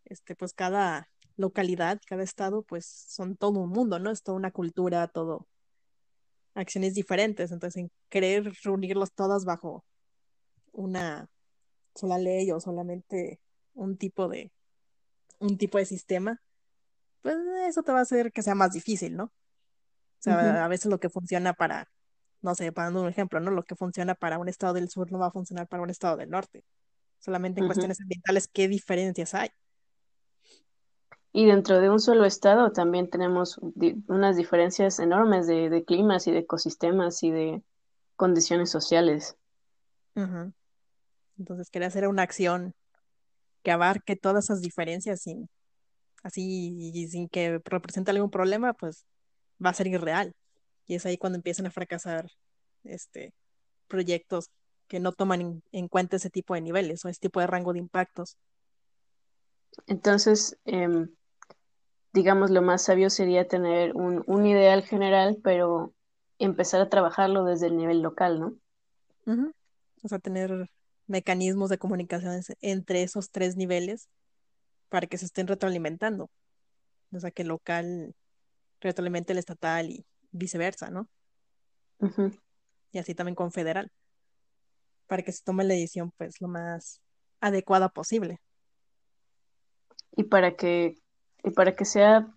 este, 0.05 0.35
pues 0.35 0.55
cada 0.55 1.09
localidad, 1.37 2.01
cada 2.07 2.23
estado, 2.23 2.63
pues 2.63 2.87
son 2.87 3.37
todo 3.37 3.61
un 3.61 3.71
mundo, 3.71 3.99
¿no? 3.99 4.11
Es 4.11 4.23
toda 4.23 4.37
una 4.37 4.51
cultura, 4.51 5.09
todo 5.09 5.47
acciones 6.55 6.95
diferentes. 6.95 7.53
Entonces, 7.53 7.83
en 7.83 7.91
querer 8.09 8.53
reunirlos 8.63 9.13
todas 9.13 9.45
bajo 9.45 9.85
una 10.73 11.29
sola 11.95 12.19
ley 12.19 12.51
o 12.51 12.61
solamente 12.61 13.41
un 13.75 13.97
tipo 13.97 14.29
de, 14.29 14.53
un 15.39 15.59
tipo 15.59 15.79
de 15.79 15.87
sistema, 15.87 16.41
pues 17.23 17.37
eso 17.69 17.83
te 17.83 17.93
va 17.93 18.01
a 18.01 18.03
hacer 18.03 18.33
que 18.33 18.43
sea 18.43 18.55
más 18.55 18.73
difícil, 18.73 19.17
¿no? 19.17 19.25
O 19.25 20.23
sea, 20.23 20.65
a 20.65 20.69
veces 20.69 20.87
lo 20.87 21.01
que 21.01 21.11
funciona 21.11 21.53
para, 21.53 21.91
no 22.43 22.55
sé, 22.55 22.71
para 22.71 22.87
dando 22.87 23.03
un 23.03 23.09
ejemplo, 23.09 23.41
¿no? 23.41 23.51
Lo 23.51 23.65
que 23.65 23.75
funciona 23.75 24.15
para 24.15 24.39
un 24.39 24.49
estado 24.49 24.75
del 24.75 24.89
sur 24.89 25.11
no 25.11 25.19
va 25.19 25.27
a 25.27 25.33
funcionar 25.33 25.67
para 25.67 25.83
un 25.83 25.91
estado 25.91 26.17
del 26.17 26.31
norte. 26.31 26.65
Solamente 27.19 27.61
en 27.61 27.67
cuestiones 27.67 28.01
ambientales, 28.01 28.49
¿qué 28.49 28.69
diferencias 28.69 29.35
hay? 29.35 29.51
Y 31.35 31.47
dentro 31.47 31.81
de 31.81 31.91
un 31.91 32.01
solo 32.01 32.25
estado 32.25 32.73
también 32.73 33.11
tenemos 33.11 33.59
di- 33.75 34.03
unas 34.09 34.37
diferencias 34.37 34.99
enormes 34.99 35.47
de, 35.47 35.69
de 35.71 35.85
climas 35.85 36.27
y 36.27 36.33
de 36.33 36.39
ecosistemas 36.41 37.23
y 37.23 37.31
de 37.31 37.63
condiciones 38.17 38.71
sociales. 38.71 39.37
Entonces, 41.39 41.71
quería 41.71 41.89
hacer 41.89 42.09
una 42.09 42.23
acción 42.23 42.75
que 43.63 43.71
abarque 43.73 44.17
todas 44.17 44.45
esas 44.47 44.63
diferencias 44.63 45.23
sin, 45.23 45.49
así, 46.23 46.93
y 46.95 47.09
sin 47.09 47.29
que 47.29 47.61
represente 47.65 48.11
algún 48.13 48.31
problema, 48.31 48.75
pues 48.75 49.07
va 49.65 49.71
a 49.71 49.75
ser 49.75 49.89
irreal. 49.89 50.35
Y 50.87 50.97
es 50.97 51.07
ahí 51.07 51.19
cuando 51.19 51.39
empiezan 51.39 51.67
a 51.67 51.71
fracasar 51.71 52.29
este, 52.85 53.35
proyectos 53.89 54.51
que 54.89 55.01
no 55.01 55.13
toman 55.13 55.41
en, 55.43 55.65
en 55.73 55.89
cuenta 55.89 56.17
ese 56.17 56.31
tipo 56.31 56.55
de 56.55 56.63
niveles 56.63 57.05
o 57.05 57.09
ese 57.09 57.21
tipo 57.21 57.41
de 57.41 57.47
rango 57.49 57.73
de 57.73 57.81
impactos. 57.81 58.37
Entonces, 59.87 60.59
em, 60.65 61.09
digamos, 62.13 62.51
lo 62.51 62.63
más 62.63 62.83
sabio 62.83 63.11
sería 63.11 63.49
tener 63.49 63.95
un, 63.95 64.23
un 64.27 64.47
ideal 64.47 64.83
general, 64.83 65.39
pero 65.43 65.95
empezar 66.39 66.81
a 66.81 66.89
trabajarlo 66.89 67.45
desde 67.45 67.69
el 67.69 67.77
nivel 67.77 68.03
local, 68.03 68.41
¿no? 68.41 69.53
O 70.03 70.09
sea, 70.09 70.19
tener 70.19 70.71
mecanismos 71.07 71.71
de 71.71 71.79
comunicación 71.79 72.41
entre 72.61 73.03
esos 73.03 73.31
tres 73.31 73.57
niveles 73.57 74.09
para 74.89 75.07
que 75.07 75.19
se 75.19 75.27
estén 75.27 75.47
retroalimentando. 75.47 76.31
O 77.13 77.21
sea, 77.21 77.31
que 77.31 77.43
el 77.43 77.49
local 77.49 78.15
retroalimente 78.81 79.33
el 79.33 79.39
estatal 79.39 79.91
y 79.91 80.05
viceversa, 80.33 80.91
¿no? 80.91 81.09
Y 82.91 82.99
así 82.99 83.15
también 83.15 83.37
con 83.37 83.53
federal, 83.53 83.91
para 85.07 85.23
que 85.23 85.33
se 85.33 85.43
tome 85.45 85.65
la 85.65 85.75
decisión 85.75 86.13
pues 86.17 86.41
lo 86.41 86.49
más 86.49 87.01
adecuada 87.41 87.89
posible. 87.89 88.41
Y 90.17 90.25
para 90.25 90.57
que, 90.57 90.97
y 91.45 91.51
para 91.51 91.75
que 91.75 91.85
sea 91.85 92.29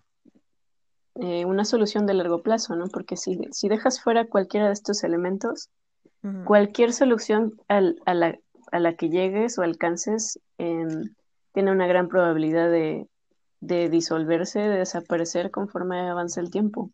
eh, 1.16 1.46
una 1.46 1.66
solución 1.66 2.06
de 2.06 2.14
largo 2.14 2.42
plazo, 2.42 2.76
¿no? 2.76 2.88
Porque 2.88 3.16
si, 3.18 3.40
si 3.52 3.70
dejas 3.70 4.02
fuera 4.02 4.26
cualquiera 4.28 4.68
de 4.68 4.74
estos 4.74 5.04
elementos, 5.04 5.70
cualquier 6.44 6.94
solución 6.94 7.54
al- 7.68 7.98
a, 8.06 8.14
la, 8.14 8.38
a 8.72 8.80
la 8.80 8.96
que 8.96 9.10
llegues 9.10 9.58
o 9.58 9.62
alcances 9.62 10.40
em, 10.58 11.14
tiene 11.54 11.72
una 11.72 11.88
gran 11.88 12.08
probabilidad 12.10 12.70
de, 12.70 13.08
de 13.62 13.90
disolverse, 13.90 14.60
de 14.60 14.78
desaparecer 14.78 15.52
conforme 15.52 16.00
avanza 16.10 16.42
el 16.42 16.50
tiempo, 16.50 16.92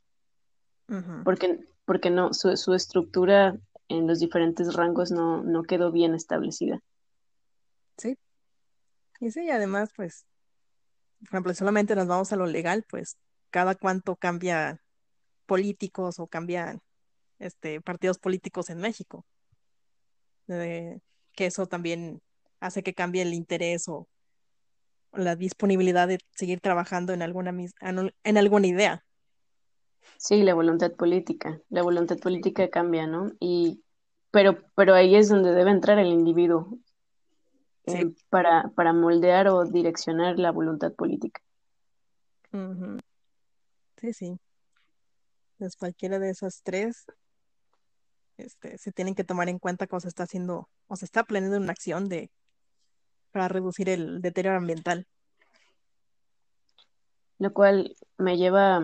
porque, 1.23 1.59
porque 1.85 2.09
no, 2.11 2.33
su, 2.33 2.55
su 2.57 2.73
estructura 2.73 3.57
en 3.87 4.07
los 4.07 4.19
diferentes 4.19 4.73
rangos 4.75 5.11
no, 5.11 5.43
no 5.43 5.63
quedó 5.63 5.91
bien 5.91 6.13
establecida. 6.13 6.79
Sí, 7.97 8.17
y 9.19 9.31
sí, 9.31 9.49
además, 9.49 9.91
pues, 9.95 10.25
por 11.21 11.29
ejemplo, 11.29 11.53
solamente 11.53 11.95
nos 11.95 12.07
vamos 12.07 12.33
a 12.33 12.35
lo 12.35 12.45
legal, 12.47 12.85
pues 12.89 13.17
cada 13.51 13.75
cuánto 13.75 14.15
cambian 14.15 14.79
políticos 15.45 16.19
o 16.19 16.27
cambian 16.27 16.81
este, 17.39 17.81
partidos 17.81 18.19
políticos 18.19 18.69
en 18.69 18.79
México. 18.79 19.25
Eh, 20.47 20.99
que 21.33 21.45
eso 21.45 21.65
también 21.67 22.21
hace 22.59 22.83
que 22.83 22.93
cambie 22.93 23.21
el 23.21 23.33
interés 23.33 23.87
o 23.87 24.07
la 25.13 25.35
disponibilidad 25.35 26.07
de 26.07 26.19
seguir 26.31 26.59
trabajando 26.61 27.13
en 27.13 27.21
alguna, 27.21 27.51
mis- 27.51 27.73
en 28.23 28.37
alguna 28.37 28.67
idea. 28.67 29.03
Sí, 30.17 30.43
la 30.43 30.53
voluntad 30.53 30.91
política, 30.93 31.59
la 31.69 31.81
voluntad 31.83 32.17
política 32.17 32.69
cambia, 32.69 33.07
¿no? 33.07 33.31
Y, 33.39 33.83
pero, 34.31 34.57
pero 34.75 34.93
ahí 34.93 35.15
es 35.15 35.29
donde 35.29 35.51
debe 35.53 35.71
entrar 35.71 35.99
el 35.99 36.07
individuo 36.07 36.77
Sí. 37.85 38.15
para, 38.29 38.69
para 38.75 38.93
moldear 38.93 39.47
o 39.47 39.65
direccionar 39.65 40.37
la 40.37 40.51
voluntad 40.51 40.93
política. 40.93 41.41
Sí, 43.97 44.13
sí. 44.13 44.39
Pues 45.57 45.75
cualquiera 45.75 46.19
de 46.19 46.29
esas 46.29 46.61
tres, 46.63 47.05
este, 48.37 48.77
se 48.77 48.91
tienen 48.91 49.15
que 49.15 49.23
tomar 49.23 49.49
en 49.49 49.59
cuenta 49.59 49.87
cuando 49.87 50.01
se 50.01 50.09
está 50.09 50.23
haciendo 50.23 50.69
o 50.87 50.95
se 50.95 51.05
está 51.05 51.23
planeando 51.23 51.57
una 51.57 51.71
acción 51.71 52.09
de, 52.09 52.31
para 53.31 53.47
reducir 53.47 53.89
el 53.89 54.21
deterioro 54.21 54.57
ambiental. 54.57 55.07
lo 57.41 57.53
cual 57.53 57.95
me 58.19 58.37
lleva, 58.37 58.83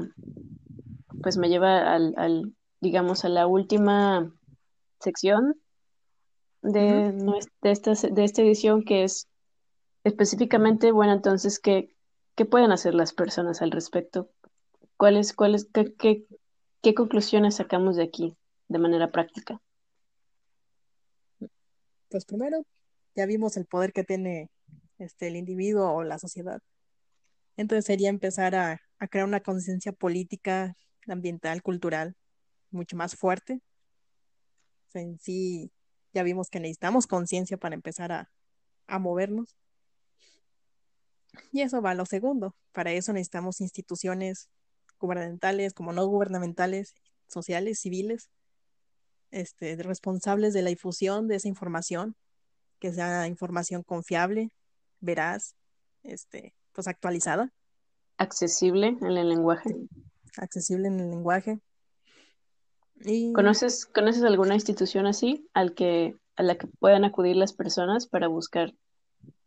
pues 1.22 1.38
me 1.38 1.48
lleva 1.48 1.94
al, 1.94 2.16
al 2.18 2.56
digamos, 2.82 3.24
a 3.24 3.30
la 3.30 3.46
última 3.46 4.34
sección 5.00 5.62
de, 6.62 7.12
de, 7.62 7.72
esta, 7.72 7.94
de 7.94 8.24
esta 8.24 8.42
edición 8.42 8.84
que 8.84 9.04
es 9.04 9.28
específicamente, 10.04 10.92
bueno, 10.92 11.14
entonces, 11.14 11.60
¿qué, 11.60 11.96
¿qué 12.36 12.46
pueden 12.46 12.72
hacer 12.72 12.94
las 12.94 13.14
personas 13.14 13.62
al 13.62 13.72
respecto? 13.72 14.30
¿Cuáles, 14.96 15.34
cuáles, 15.34 15.68
qué, 15.74 15.94
qué, 15.94 16.26
qué 16.82 16.94
conclusiones 16.94 17.56
sacamos 17.56 17.96
de 17.96 18.04
aquí 18.04 18.36
de 18.68 18.80
manera 18.80 19.12
práctica? 19.12 19.62
Pues 22.10 22.26
primero, 22.26 22.66
ya 23.16 23.26
vimos 23.26 23.58
el 23.58 23.66
poder 23.66 23.92
que 23.92 24.04
tiene 24.04 24.50
este, 24.98 25.28
el 25.28 25.36
individuo 25.36 25.92
o 25.92 26.04
la 26.04 26.20
sociedad. 26.20 26.62
Entonces 27.58 27.86
sería 27.86 28.10
empezar 28.10 28.56
a, 28.56 28.82
a 29.00 29.08
crear 29.08 29.28
una 29.28 29.42
conciencia 29.42 29.92
política, 29.92 30.76
ambiental, 31.08 31.62
cultural, 31.62 32.16
mucho 32.72 32.96
más 32.96 33.16
fuerte. 33.16 33.62
O 34.88 34.92
sea, 34.92 35.02
en 35.02 35.20
sí, 35.20 35.72
ya 36.18 36.24
vimos 36.24 36.50
que 36.50 36.60
necesitamos 36.60 37.06
conciencia 37.06 37.58
para 37.58 37.76
empezar 37.76 38.12
a, 38.12 38.32
a 38.88 38.98
movernos. 38.98 39.56
Y 41.52 41.62
eso 41.62 41.80
va 41.80 41.92
a 41.92 41.94
lo 41.94 42.08
segundo. 42.08 42.56
Para 42.72 42.92
eso 42.92 43.14
necesitamos 43.14 43.62
instituciones 43.62 44.50
gubernamentales, 45.00 45.76
como 45.76 45.94
no 45.94 46.08
gubernamentales, 46.08 46.96
sociales, 47.28 47.80
civiles, 47.80 48.32
este, 49.30 49.76
responsables 49.76 50.56
de 50.56 50.64
la 50.64 50.70
difusión 50.70 51.28
de 51.28 51.36
esa 51.36 51.48
información, 51.48 52.16
que 52.80 52.92
sea 52.92 53.28
información 53.28 53.84
confiable, 53.84 54.50
veraz, 55.00 55.56
este, 56.02 56.56
pues 56.74 56.88
actualizada. 56.88 57.54
Accesible 58.18 58.88
en 58.88 59.06
el 59.06 59.30
lenguaje. 59.30 59.70
Accesible 60.38 60.88
en 60.88 61.00
el 61.00 61.12
lenguaje. 61.12 61.60
Y... 63.04 63.34
¿Conoces, 63.34 63.86
¿Conoces 63.86 64.24
alguna 64.24 64.56
institución 64.56 65.06
así 65.08 65.48
al 65.54 65.74
que, 65.74 66.16
a 66.36 66.44
la 66.44 66.56
que 66.56 66.68
puedan 66.68 67.06
acudir 67.06 67.36
las 67.36 67.54
personas 67.54 68.08
para 68.08 68.28
buscar 68.28 68.74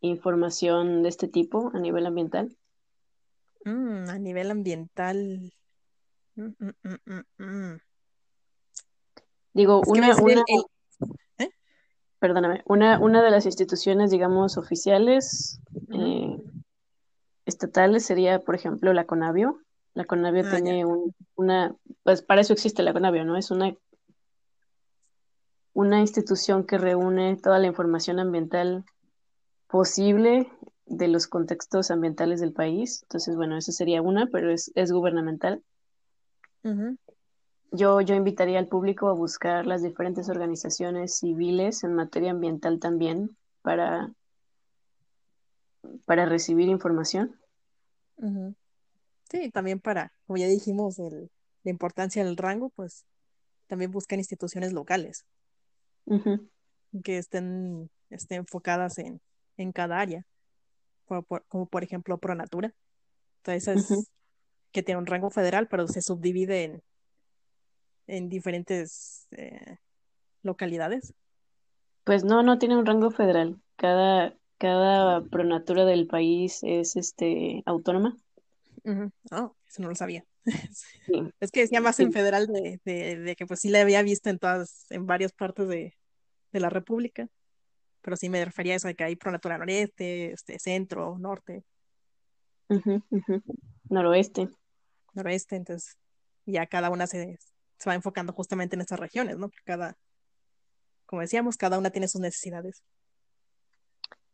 información 0.00 1.02
de 1.02 1.08
este 1.08 1.28
tipo 1.28 1.70
a 1.74 1.78
nivel 1.78 2.06
ambiental? 2.06 2.56
Mm, 3.64 4.08
a 4.08 4.18
nivel 4.18 4.50
ambiental. 4.50 5.52
Mm, 6.36 6.52
mm, 6.58 7.78
Digo, 9.52 9.82
una, 9.86 10.16
una 10.16 10.44
¿Eh? 11.38 11.50
perdóname, 12.18 12.62
una, 12.66 13.00
una 13.00 13.22
de 13.22 13.30
las 13.30 13.46
instituciones, 13.46 14.10
digamos, 14.10 14.56
oficiales 14.56 15.60
eh, 15.92 16.38
estatales 17.46 18.06
sería, 18.06 18.38
por 18.40 18.54
ejemplo, 18.54 18.92
la 18.92 19.06
Conavio. 19.06 19.60
La 19.94 20.04
Conavio 20.04 20.44
ah, 20.46 20.50
tiene 20.50 20.84
un, 20.84 21.14
una, 21.36 21.74
pues 22.02 22.22
para 22.22 22.40
eso 22.40 22.52
existe 22.52 22.82
la 22.82 22.92
Conavio, 22.92 23.24
¿no? 23.24 23.36
Es 23.36 23.50
una, 23.50 23.74
una 25.72 26.00
institución 26.00 26.64
que 26.64 26.78
reúne 26.78 27.36
toda 27.36 27.58
la 27.58 27.66
información 27.66 28.18
ambiental 28.18 28.84
posible 29.66 30.50
de 30.86 31.08
los 31.08 31.26
contextos 31.26 31.90
ambientales 31.90 32.40
del 32.40 32.52
país. 32.52 33.02
Entonces, 33.02 33.36
bueno, 33.36 33.56
esa 33.56 33.72
sería 33.72 34.02
una, 34.02 34.26
pero 34.26 34.50
es, 34.50 34.72
es 34.74 34.92
gubernamental. 34.92 35.62
Yo, 37.72 38.00
yo 38.00 38.14
invitaría 38.14 38.58
al 38.58 38.66
público 38.66 39.08
a 39.08 39.12
buscar 39.12 39.66
las 39.66 39.82
diferentes 39.82 40.28
organizaciones 40.28 41.18
civiles 41.18 41.84
en 41.84 41.94
materia 41.94 42.32
ambiental 42.32 42.80
también 42.80 43.36
para, 43.62 44.12
para 46.04 46.26
recibir 46.26 46.68
información. 46.68 47.36
Sí, 49.30 49.50
también 49.50 49.80
para, 49.80 50.12
como 50.26 50.38
ya 50.38 50.46
dijimos, 50.46 50.98
el, 50.98 51.30
la 51.62 51.70
importancia 51.70 52.24
del 52.24 52.36
rango, 52.36 52.70
pues 52.70 53.04
también 53.66 53.90
buscan 53.90 54.18
instituciones 54.18 54.72
locales 54.72 55.24
que 57.04 57.18
estén, 57.18 57.88
estén 58.10 58.38
enfocadas 58.38 58.98
en, 58.98 59.20
en 59.56 59.70
cada 59.70 60.00
área, 60.00 60.26
como 61.04 61.66
por, 61.66 61.84
ejemplo 61.84 62.18
Pronatura. 62.18 62.74
Entonces, 63.38 63.90
es 63.90 64.10
que 64.72 64.82
tiene 64.82 64.98
un 64.98 65.06
rango 65.06 65.30
federal, 65.30 65.68
pero 65.68 65.86
se 65.86 66.02
subdivide 66.02 66.64
en, 66.64 66.82
en 68.08 68.28
diferentes 68.28 69.28
eh, 69.30 69.76
localidades. 70.42 71.14
Pues 72.04 72.24
no, 72.24 72.42
no 72.42 72.58
tiene 72.58 72.76
un 72.76 72.86
rango 72.86 73.10
federal. 73.10 73.60
Cada, 73.76 74.34
cada 74.58 75.22
pronatura 75.22 75.84
del 75.84 76.06
país 76.06 76.60
es 76.62 76.96
este 76.96 77.62
autónoma. 77.66 78.16
Oh, 79.30 79.56
eso 79.68 79.82
no 79.82 79.88
lo 79.88 79.94
sabía. 79.94 80.24
Es 81.40 81.50
que 81.50 81.60
decía 81.60 81.80
más 81.80 82.00
en 82.00 82.12
federal 82.12 82.46
de, 82.46 82.80
de, 82.84 83.36
que 83.36 83.46
pues 83.46 83.60
sí 83.60 83.68
le 83.68 83.80
había 83.80 84.02
visto 84.02 84.30
en 84.30 84.38
todas, 84.38 84.86
en 84.90 85.06
varias 85.06 85.32
partes 85.32 85.68
de, 85.68 85.96
de 86.52 86.60
la 86.60 86.70
República 86.70 87.28
pero 88.00 88.16
sí 88.16 88.28
me 88.28 88.44
refería 88.44 88.74
a 88.74 88.76
eso 88.76 88.88
de 88.88 88.94
que 88.94 89.04
hay 89.04 89.16
pronatura 89.16 89.58
noreste, 89.58 90.32
este, 90.32 90.58
centro, 90.58 91.18
norte. 91.18 91.64
Noroeste. 93.88 94.48
Noroeste, 95.12 95.56
entonces 95.56 95.98
ya 96.46 96.66
cada 96.66 96.90
una 96.90 97.06
se, 97.06 97.38
se 97.78 97.90
va 97.90 97.94
enfocando 97.94 98.32
justamente 98.32 98.76
en 98.76 98.82
esas 98.82 98.98
regiones, 98.98 99.36
¿no? 99.36 99.50
Cada, 99.64 99.96
como 101.06 101.22
decíamos, 101.22 101.56
cada 101.56 101.78
una 101.78 101.90
tiene 101.90 102.08
sus 102.08 102.20
necesidades. 102.20 102.82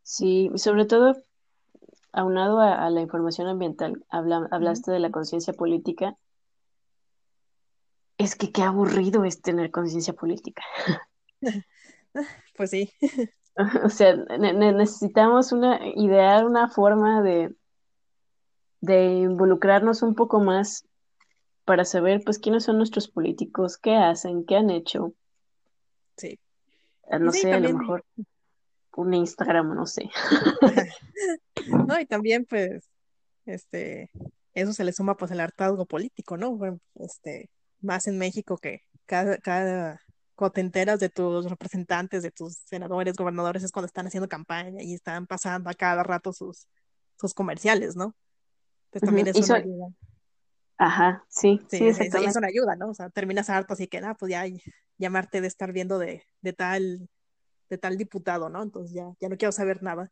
Sí, 0.03 0.51
y 0.55 0.59
sobre 0.59 0.85
todo, 0.85 1.25
aunado 2.17 2.61
a, 2.61 2.89
la 2.91 3.01
información 3.03 3.47
ambiental, 3.47 4.05
hablaste 4.11 4.91
de 4.91 4.99
la 4.99 5.11
conciencia 5.11 5.53
política. 5.53 6.17
Es 8.17 8.35
que 8.35 8.51
qué 8.51 8.63
aburrido 8.63 9.25
es 9.25 9.43
tener 9.43 9.71
conciencia 9.71 10.15
política. 10.15 10.63
pues 12.57 12.71
sí. 12.71 12.93
O 13.85 13.89
sea, 13.89 14.15
necesitamos 14.15 15.51
una, 15.51 15.81
idear 15.95 16.45
una 16.45 16.69
forma 16.69 17.23
de, 17.23 17.57
de 18.83 19.15
involucrarnos 19.15 20.03
un 20.03 20.15
poco 20.15 20.41
más 20.41 20.87
para 21.65 21.87
saber, 21.87 22.21
pues, 22.23 22.39
quiénes 22.39 22.65
son 22.65 22.77
nuestros 22.77 23.09
políticos, 23.09 23.79
qué 23.79 23.97
hacen, 23.97 24.45
qué 24.45 24.57
han 24.57 24.69
hecho. 24.69 25.15
Sí. 26.19 26.39
Ah, 27.11 27.19
no 27.19 27.33
sé, 27.33 27.51
a 27.51 27.59
lo 27.59 27.79
mejor 27.79 28.05
un 28.97 29.15
Instagram, 29.15 29.75
no 29.75 29.87
sé. 29.87 30.11
no, 31.87 32.01
y 32.01 32.07
también, 32.07 32.45
pues, 32.45 32.91
este, 33.45 34.11
eso 34.55 34.73
se 34.73 34.85
le 34.85 34.93
suma, 34.93 35.17
pues, 35.17 35.31
el 35.31 35.41
hartazgo 35.41 35.87
político, 35.87 36.37
¿no? 36.37 36.59
Este, 36.95 37.51
más 37.81 38.07
en 38.07 38.19
México 38.19 38.59
que 38.59 38.83
cada, 39.05 39.39
cada 39.39 40.01
cuando 40.35 40.53
te 40.53 40.61
enteras 40.61 41.01
de 41.01 41.09
tus 41.09 41.49
representantes, 41.49 42.23
de 42.23 42.31
tus 42.31 42.59
senadores, 42.67 43.17
gobernadores, 43.17 43.63
es 43.63 43.73
cuando 43.73 43.87
están 43.87 44.07
haciendo 44.07 44.29
campaña 44.29 44.83
y 44.83 44.95
están 44.95 45.27
pasando 45.27 45.71
a 45.71 45.75
cada 45.75 46.03
rato 46.03 46.33
sus, 46.33 46.69
sus 47.19 47.33
comerciales, 47.33 47.97
¿no? 47.97 48.15
Pues 48.91 49.03
también 49.03 49.27
es 49.29 49.37
una 49.37 49.59
ayuda. 49.59 49.87
Ajá, 50.79 51.25
sí, 51.29 51.63
sí, 51.71 51.79
sí 51.95 52.03
es 52.03 52.37
una 52.37 52.49
ayuda, 52.49 52.77
¿no? 52.77 52.91
O 52.91 52.95
sea, 52.95 53.09
terminas 53.09 53.49
harto, 53.49 53.73
así 53.73 53.89
que, 53.89 54.01
nada, 54.03 54.15
pues 54.15 54.31
ya 54.31 54.45
llamarte 54.99 55.41
de 55.41 55.49
estar 55.49 55.73
viendo 55.73 55.99
de, 55.99 56.23
de 56.43 56.53
tal 56.53 57.09
de 57.69 57.79
tal 57.79 57.97
diputado, 57.97 58.49
¿no? 58.49 58.63
Entonces 58.63 58.93
ya, 58.93 59.13
ya 59.21 59.29
no 59.29 59.37
quiero 59.37 59.53
saber 59.53 59.83
nada. 59.83 60.11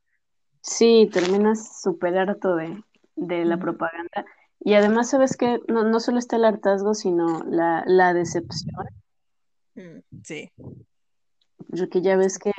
Sí, 0.60 1.08
terminas 1.12 1.82
súper 1.82 2.16
harto 2.16 2.56
de, 2.56 2.82
de 3.16 3.44
la 3.44 3.58
propaganda. 3.58 4.24
Y 4.60 4.74
además, 4.74 5.10
¿sabes 5.10 5.36
que 5.36 5.60
no, 5.68 5.84
no 5.84 6.00
solo 6.00 6.18
está 6.18 6.36
el 6.36 6.44
hartazgo, 6.44 6.94
sino 6.94 7.44
la, 7.44 7.84
la 7.86 8.14
decepción 8.14 8.86
Mm, 9.74 9.98
sí. 10.22 10.50
Porque 11.68 12.00
ya 12.00 12.16
ves 12.16 12.38
que, 12.38 12.52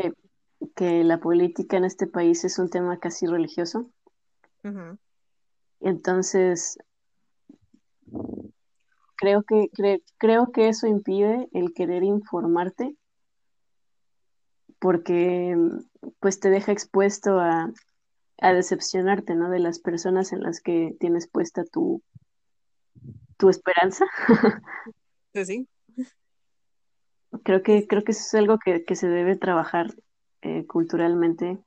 que 0.75 1.03
la 1.03 1.19
política 1.19 1.77
en 1.77 1.85
este 1.85 2.07
país 2.07 2.43
es 2.43 2.59
un 2.59 2.69
tema 2.69 2.99
casi 2.99 3.25
religioso. 3.25 3.89
Entonces, 5.79 6.79
creo 9.15 9.43
que, 9.43 9.69
creo 10.17 10.51
que 10.51 10.69
eso 10.69 10.87
impide 10.87 11.47
el 11.53 11.73
querer 11.73 12.03
informarte 12.03 12.95
porque 14.85 15.57
pues 16.19 16.39
te 16.39 16.51
deja 16.51 16.71
expuesto 16.71 17.39
a, 17.39 17.73
a 18.39 18.53
decepcionarte, 18.53 19.33
¿no? 19.33 19.49
De 19.49 19.57
las 19.57 19.79
personas 19.79 20.31
en 20.31 20.41
las 20.41 20.61
que 20.61 20.95
tienes 20.99 21.27
puesta 21.27 21.63
tu, 21.65 22.03
tu 23.37 23.49
esperanza. 23.49 24.05
Sí, 25.33 25.45
sí. 25.45 25.67
Creo 27.43 27.61
que, 27.63 27.87
creo 27.87 28.03
que 28.03 28.13
eso 28.13 28.21
es 28.21 28.33
algo 28.35 28.57
que, 28.59 28.85
que 28.85 28.95
se 28.95 29.09
debe 29.09 29.35
trabajar 29.35 29.87
eh, 30.41 30.65
culturalmente. 30.65 31.57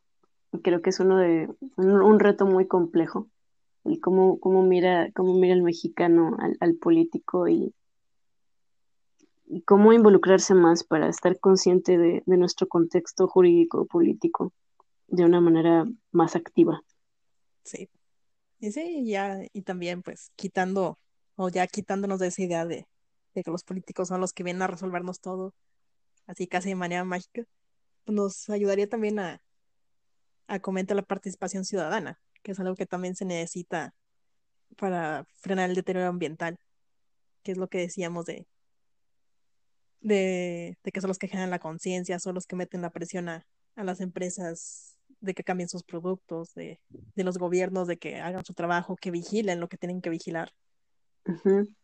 Y 0.53 0.63
creo 0.63 0.81
que 0.81 0.89
es 0.89 1.01
uno 1.01 1.19
de 1.19 1.51
un, 1.77 2.21
reto 2.21 2.47
muy 2.47 2.67
complejo. 2.67 3.29
Y 3.85 4.01
cómo, 4.01 4.41
cómo 4.41 4.63
mira, 4.63 5.11
cómo 5.13 5.35
mira 5.35 5.55
el 5.55 5.63
mexicano 5.63 6.37
al, 6.39 6.57
al 6.61 6.77
político 6.77 7.49
y, 7.49 7.75
y, 9.49 9.63
cómo 9.63 9.93
involucrarse 9.93 10.55
más 10.55 10.85
para 10.85 11.09
estar 11.09 11.39
consciente 11.41 11.99
de, 11.99 12.23
de 12.25 12.37
nuestro 12.37 12.69
contexto 12.69 13.29
jurídico 13.29 13.87
político 13.87 14.53
de 15.09 15.25
una 15.25 15.41
manera 15.41 15.87
más 16.13 16.37
activa. 16.37 16.83
Sí. 17.65 17.89
Y 18.61 18.73
sí, 18.73 19.05
ya, 19.07 19.41
y 19.53 19.63
también 19.63 20.03
pues 20.03 20.33
quitando, 20.37 20.99
o 21.37 21.49
ya 21.49 21.67
quitándonos 21.67 22.19
de 22.19 22.29
esa 22.29 22.43
idea 22.43 22.67
de, 22.67 22.87
de 23.35 23.43
que 23.45 23.51
los 23.51 23.65
políticos 23.65 24.09
son 24.09 24.21
los 24.21 24.33
que 24.33 24.43
vienen 24.43 24.63
a 24.63 24.67
resolvernos 24.67 25.21
todo, 25.21 25.55
así 26.27 26.47
casi 26.47 26.71
de 26.71 26.75
manera 26.75 27.05
mágica, 27.05 27.45
pues 28.05 28.17
nos 28.17 28.51
ayudaría 28.51 28.89
también 28.89 29.19
a, 29.19 29.41
a 30.49 30.59
comentar 30.61 30.97
la 30.97 31.03
participación 31.03 31.65
ciudadana, 31.65 32.21
que 32.43 32.53
es 32.53 32.61
algo 32.61 32.75
que 32.75 32.87
también 32.87 33.15
se 33.15 33.25
necesita 33.25 33.95
para 34.77 35.25
frenar 35.37 35.71
el 35.71 35.77
deterioro 35.77 36.09
ambiental, 36.09 36.59
que 37.43 37.53
es 37.53 37.59
lo 37.59 37.69
que 37.69 37.79
decíamos 37.79 38.27
de, 38.27 38.47
de, 40.01 40.79
de 40.83 40.93
que 40.93 41.01
son 41.01 41.09
los 41.09 41.19
que 41.19 41.29
generan 41.29 41.51
la 41.51 41.59
conciencia, 41.59 42.19
son 42.19 42.35
los 42.35 42.47
que 42.47 42.57
meten 42.57 42.83
la 42.83 42.91
presión 42.91 43.29
a, 43.29 43.47
a 43.77 43.85
las 43.85 44.01
empresas 44.01 44.97
de 45.21 45.35
que 45.35 45.45
cambien 45.45 45.69
sus 45.69 45.83
productos, 45.83 46.55
de, 46.55 46.81
de, 47.15 47.25
los 47.25 47.39
gobiernos, 47.39 47.89
de 47.89 47.99
que 47.99 48.21
hagan 48.21 48.45
su 48.45 48.55
trabajo, 48.55 48.97
que 48.97 49.11
vigilen 49.11 49.61
lo 49.61 49.69
que 49.69 49.79
tienen 49.79 50.01
que 50.01 50.11
vigilar. 50.11 50.53
Uh 51.27 51.33
-huh. 51.33 51.75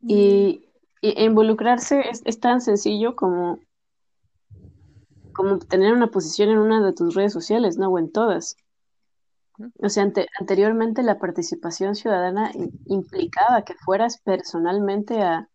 y, 0.00 0.64
y, 1.00 1.24
involucrarse 1.24 2.08
es, 2.08 2.22
es, 2.24 2.38
tan 2.38 2.60
sencillo 2.60 3.16
como, 3.16 3.60
como 5.32 5.58
tener 5.58 5.92
una 5.92 6.10
posición 6.10 6.50
en 6.50 6.58
una 6.58 6.84
de 6.84 6.92
tus 6.92 7.14
redes 7.14 7.32
sociales, 7.32 7.78
¿no? 7.78 7.88
O 7.88 7.98
en 7.98 8.12
todas. 8.12 8.56
O 9.80 9.88
sea, 9.88 10.04
ante, 10.04 10.28
anteriormente 10.38 11.02
la 11.02 11.18
participación 11.18 11.94
ciudadana 11.94 12.52
implicaba 12.86 13.62
que 13.62 13.74
fueras 13.74 14.20
personalmente 14.22 15.22
a, 15.22 15.48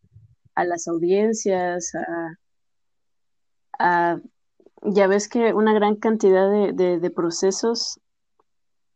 a 0.56 0.64
las 0.66 0.88
audiencias, 0.88 1.94
a, 1.96 2.38
a, 3.80 4.20
ya 4.84 5.08
ves 5.08 5.30
que 5.30 5.54
una 5.54 5.74
gran 5.74 5.96
cantidad 5.96 6.50
de, 6.50 6.74
de, 6.74 7.00
de 7.00 7.10
procesos 7.10 8.00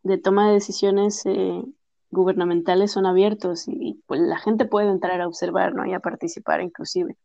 de 0.03 0.17
toma 0.17 0.47
de 0.47 0.53
decisiones 0.53 1.25
eh, 1.25 1.63
gubernamentales 2.11 2.91
son 2.91 3.05
abiertos 3.05 3.67
y, 3.67 3.73
y, 3.79 4.03
pues 4.07 4.21
la 4.21 4.37
gente 4.37 4.65
puede 4.65 4.89
entrar 4.89 5.21
a 5.21 5.27
observar, 5.27 5.73
¿no? 5.73 5.85
Y 5.85 5.93
a 5.93 5.99
participar 5.99 6.61
inclusive. 6.61 7.15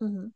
Uh 0.00 0.06
-huh. 0.06 0.32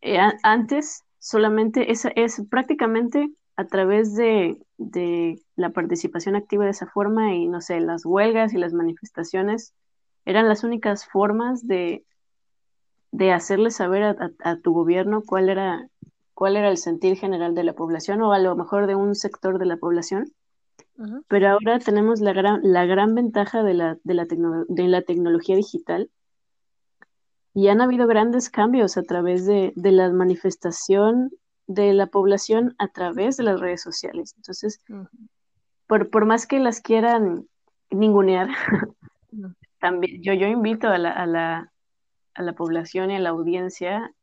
eh, 0.00 0.18
a, 0.18 0.34
antes 0.42 1.02
solamente 1.18 1.90
es, 1.90 2.06
es 2.16 2.42
prácticamente 2.50 3.30
a 3.56 3.64
través 3.66 4.14
de, 4.14 4.58
de, 4.78 5.40
la 5.56 5.70
participación 5.70 6.34
activa 6.36 6.64
de 6.64 6.72
esa 6.72 6.86
forma 6.86 7.34
y 7.34 7.46
no 7.46 7.60
sé, 7.60 7.80
las 7.80 8.04
huelgas 8.04 8.52
y 8.52 8.58
las 8.58 8.72
manifestaciones 8.72 9.74
eran 10.24 10.48
las 10.48 10.64
únicas 10.64 11.06
formas 11.06 11.66
de, 11.66 12.04
de 13.12 13.32
hacerle 13.32 13.70
saber 13.70 14.02
a, 14.02 14.10
a, 14.10 14.50
a, 14.50 14.56
tu 14.56 14.72
gobierno 14.72 15.22
cuál 15.24 15.48
era, 15.48 15.88
cuál 16.34 16.56
era 16.56 16.68
el 16.68 16.78
sentir 16.78 17.16
general 17.16 17.54
de 17.54 17.64
la 17.64 17.74
población 17.74 18.22
o 18.22 18.32
a 18.32 18.38
lo 18.38 18.56
mejor 18.56 18.86
de 18.86 18.96
un 18.96 19.14
sector 19.14 19.58
de 19.58 19.66
la 19.66 19.76
población. 19.76 20.32
Uh 20.96 21.04
-huh. 21.04 21.24
Pero 21.28 21.48
ahora 21.48 21.78
tenemos 21.78 22.20
la 22.20 22.32
gran, 22.32 22.60
la 22.62 22.86
gran 22.86 23.14
ventaja 23.14 23.62
de 23.62 23.74
la, 23.74 23.98
de, 24.02 24.14
la 24.14 24.26
de 24.68 24.88
la 24.88 25.02
tecnología 25.02 25.56
digital 25.56 26.10
y 27.52 27.68
han 27.68 27.80
habido 27.80 28.08
grandes 28.08 28.50
cambios 28.50 28.96
a 28.96 29.02
través 29.02 29.46
de, 29.46 29.72
de 29.76 29.92
la 29.92 30.10
manifestación 30.10 31.30
de 31.66 31.92
la 31.94 32.06
población 32.06 32.74
a 32.78 32.88
través 32.88 33.36
de 33.36 33.44
las 33.44 33.60
redes 33.60 33.82
sociales. 33.82 34.34
Entonces, 34.36 34.80
uh 34.88 34.94
-huh. 34.94 35.08
por, 35.86 36.10
por, 36.10 36.26
más 36.26 36.46
que 36.46 36.58
las 36.58 36.80
quieran 36.80 37.48
ningunear, 37.90 38.48
uh 39.32 39.36
-huh. 39.36 39.54
también 39.80 40.22
yo, 40.22 40.32
yo 40.34 40.46
invito 40.46 40.88
a 40.88 40.98
la, 40.98 41.10
a, 41.12 41.26
la, 41.26 41.72
a 42.34 42.42
la 42.42 42.52
población 42.54 43.10
y 43.10 43.16
a 43.16 43.20
la 43.20 43.30
audiencia 43.30 44.14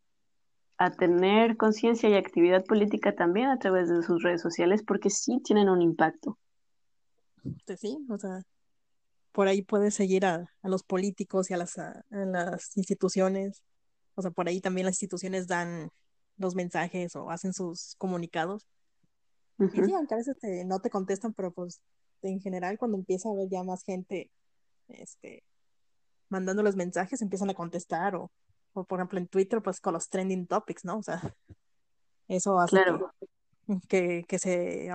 a 0.77 0.89
tener 0.91 1.57
conciencia 1.57 2.09
y 2.09 2.15
actividad 2.15 2.65
política 2.65 3.13
también 3.13 3.49
a 3.49 3.59
través 3.59 3.87
de 3.87 4.01
sus 4.01 4.23
redes 4.23 4.41
sociales 4.41 4.81
porque 4.81 5.11
sí 5.11 5.39
tienen 5.43 5.69
un 5.69 5.81
impacto. 5.81 6.39
Sí, 7.77 7.99
o 8.09 8.17
sea, 8.17 8.41
por 9.31 9.47
ahí 9.47 9.61
puedes 9.61 9.93
seguir 9.93 10.25
a, 10.25 10.49
a 10.61 10.69
los 10.69 10.83
políticos 10.83 11.49
y 11.49 11.53
a 11.53 11.57
las, 11.57 11.77
a, 11.77 12.03
a 12.09 12.25
las 12.25 12.75
instituciones. 12.77 13.61
O 14.15 14.21
sea, 14.23 14.31
por 14.31 14.47
ahí 14.47 14.59
también 14.59 14.85
las 14.85 14.95
instituciones 14.95 15.47
dan 15.47 15.91
los 16.41 16.55
mensajes 16.55 17.15
o 17.15 17.29
hacen 17.29 17.53
sus 17.53 17.95
comunicados. 17.97 18.67
Uh 19.57 19.65
-huh. 19.65 19.83
Y 19.83 19.85
sí, 19.85 19.93
aunque 19.93 20.15
a 20.15 20.17
veces 20.17 20.37
te, 20.39 20.65
no 20.65 20.79
te 20.79 20.89
contestan, 20.89 21.33
pero 21.33 21.51
pues 21.51 21.81
en 22.21 22.39
general 22.39 22.77
cuando 22.77 22.97
empieza 22.97 23.29
a 23.29 23.31
haber 23.31 23.49
ya 23.49 23.63
más 23.63 23.83
gente 23.83 24.29
este, 24.87 25.43
mandando 26.29 26.63
los 26.63 26.75
mensajes, 26.75 27.21
empiezan 27.21 27.49
a 27.49 27.53
contestar 27.53 28.15
o, 28.15 28.31
o 28.73 28.83
por 28.83 28.99
ejemplo 28.99 29.19
en 29.19 29.27
Twitter, 29.27 29.61
pues 29.61 29.79
con 29.79 29.93
los 29.93 30.09
trending 30.09 30.47
topics, 30.47 30.85
¿no? 30.85 30.97
O 30.97 31.03
sea, 31.03 31.21
eso 32.27 32.59
hace 32.59 32.77
claro. 32.77 33.13
que, 33.87 34.23
que, 34.27 34.39
se 34.39 34.89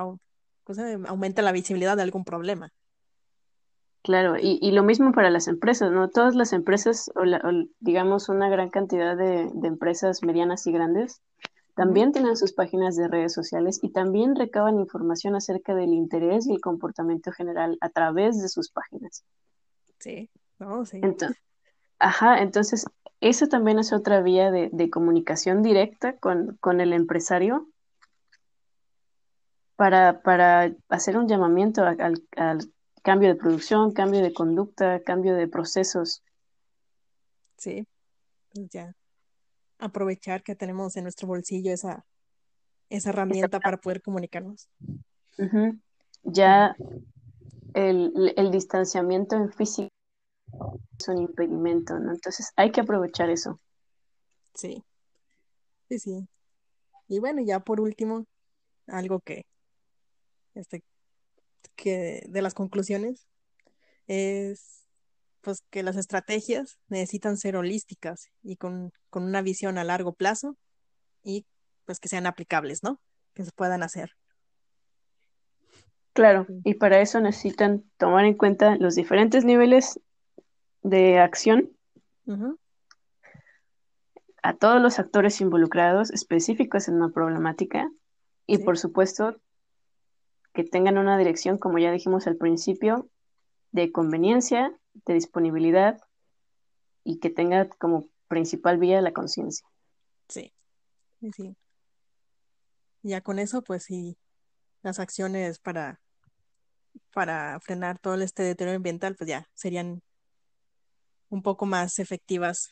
pues, 0.65 0.79
aumenta 1.07 1.43
la 1.43 1.53
visibilidad 1.53 1.97
de 1.97 2.03
algún 2.03 2.25
problema. 2.25 2.73
Claro, 4.07 4.37
y, 4.39 4.61
y, 4.63 4.71
lo 4.71 4.85
mismo 4.85 5.11
para 5.11 5.31
las 5.31 5.49
empresas, 5.49 5.91
¿no? 5.91 6.09
Todas 6.09 6.37
las 6.37 6.53
empresas, 6.53 7.11
o, 7.17 7.25
la, 7.25 7.39
o 7.39 7.51
digamos 7.81 8.29
una 8.29 8.49
gran 8.49 8.71
cantidad 8.71 9.17
de, 9.17 9.51
de, 9.53 9.67
empresas 9.67 10.23
medianas 10.23 10.65
y 10.69 10.71
grandes, 10.71 11.23
también 11.75 12.13
tienen 12.13 12.37
sus 12.37 12.53
páginas 12.53 12.95
de 12.95 13.09
redes 13.09 13.33
sociales 13.33 13.81
y 13.83 13.91
también 13.91 14.37
recaban 14.37 14.79
información 14.79 15.35
acerca 15.35 15.75
del 15.75 15.93
interés 15.93 16.47
y 16.47 16.53
el 16.53 16.61
comportamiento 16.61 17.33
general 17.33 17.79
a 17.81 17.89
través 17.89 18.41
de 18.41 18.49
sus 18.49 18.71
páginas. 18.71 19.25
Sí, 19.99 20.31
no, 20.61 20.87
sí. 20.87 21.01
Entonces, 21.03 21.43
ajá, 21.99 22.43
entonces 22.43 22.87
eso 23.21 23.49
también 23.49 23.81
es 23.81 23.93
otra 23.93 24.21
vía 24.23 24.53
de, 24.53 24.71
de 24.73 24.89
comunicación 24.89 25.65
directa 25.65 26.17
con, 26.17 26.57
con 26.61 26.81
el 26.81 26.93
empresario 26.93 27.67
para, 29.75 30.23
para 30.23 30.73
hacer 30.91 31.19
un 31.19 31.27
llamamiento 31.27 31.83
al 31.83 32.73
cambio 33.07 33.29
de 33.29 33.37
producción, 33.37 33.93
cambio 33.93 34.21
de 34.21 34.33
conducta, 34.33 35.01
cambio 35.01 35.37
de 35.37 35.47
procesos. 35.47 36.25
Sí, 37.57 37.87
pues 38.53 38.69
ya 38.69 38.97
aprovechar 39.79 40.43
que 40.43 40.57
tenemos 40.57 40.97
en 40.97 41.05
nuestro 41.05 41.29
bolsillo 41.29 41.73
esa, 41.73 42.05
esa 42.91 43.11
herramienta 43.11 43.61
para 43.61 43.77
poder 43.77 44.03
comunicarnos. 44.03 44.69
Uh 45.39 45.45
-huh. 45.45 45.81
Ya 46.25 46.75
el, 47.75 48.35
el, 48.37 48.51
distanciamiento 48.51 49.37
en 49.37 49.53
físico 49.53 49.93
es 50.99 51.07
un 51.07 51.19
impedimento, 51.19 52.01
¿no? 52.01 52.11
Entonces 52.11 52.51
hay 52.57 52.73
que 52.73 52.81
aprovechar 52.81 53.31
eso. 53.31 53.61
Sí, 54.53 54.83
sí, 55.89 56.01
sí. 56.01 56.29
Y 57.07 57.21
bueno, 57.21 57.41
ya 57.41 57.61
por 57.61 57.81
último, 57.81 58.27
algo 58.89 59.21
que, 59.21 59.47
este, 60.55 60.83
que 61.75 62.23
de 62.29 62.43
las 62.43 62.55
conclusiones 62.55 63.27
es 64.07 64.87
pues 65.41 65.63
que 65.71 65.85
las 65.85 65.97
estrategias 65.97 66.79
necesitan 66.89 67.37
ser 67.37 67.57
holísticas 67.57 68.31
y 68.43 68.57
con, 68.57 68.93
con, 69.11 69.23
una 69.23 69.43
visión 69.43 69.79
a 69.79 69.85
largo 69.85 70.13
plazo 70.13 70.57
y 71.23 71.47
pues 71.85 72.01
que 72.01 72.09
sean 72.09 72.27
aplicables, 72.27 72.83
¿no? 72.83 73.01
Que 73.33 73.45
se 73.45 73.53
puedan 73.53 73.85
hacer. 73.85 74.17
Claro, 76.15 76.47
y 76.65 76.75
para 76.75 77.01
eso 77.01 77.21
necesitan 77.21 77.85
tomar 77.97 78.25
en 78.25 78.35
cuenta 78.35 78.77
los 78.77 78.95
diferentes 78.95 79.45
niveles 79.45 80.01
de 80.83 81.19
acción 81.19 81.71
uh 82.25 82.33
-huh. 82.33 82.59
a 84.43 84.55
todos 84.55 84.81
los 84.81 84.99
actores 84.99 85.41
involucrados 85.41 86.11
específicos 86.11 86.89
en 86.89 86.95
una 86.95 87.11
problemática 87.11 87.91
y 88.47 88.57
sí. 88.57 88.65
por 88.65 88.79
supuesto 88.79 89.37
que 90.57 90.65
tengan 90.65 90.97
una 90.97 91.19
dirección, 91.19 91.59
como 91.59 91.79
ya 91.79 91.93
dijimos 91.93 92.27
al 92.27 92.37
principio, 92.37 93.11
de 93.73 93.93
conveniencia, 93.93 94.75
de 94.95 95.13
disponibilidad 95.13 96.01
y 97.05 97.19
que 97.19 97.29
tenga 97.29 97.69
como 97.69 98.09
principal 98.27 98.79
vía 98.79 99.03
la 99.03 99.13
conciencia. 99.13 99.69
Sí, 100.31 100.55
sí. 101.37 101.55
Ya 103.03 103.21
con 103.21 103.39
eso, 103.39 103.61
pues 103.61 103.85
sí, 103.85 104.17
las 104.81 104.99
acciones 104.99 105.59
para, 105.59 106.01
para 107.13 107.61
frenar 107.61 107.99
todo 107.99 108.15
este 108.15 108.43
deterioro 108.43 108.79
ambiental, 108.79 109.15
pues 109.15 109.29
ya 109.29 109.47
serían 109.53 110.03
un 111.29 111.43
poco 111.43 111.67
más 111.67 111.99
efectivas 111.99 112.71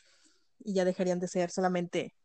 y 0.57 0.73
ya 0.73 0.85
dejarían 0.85 1.19
de 1.19 1.27
ser 1.27 1.51
solamente 1.51 2.15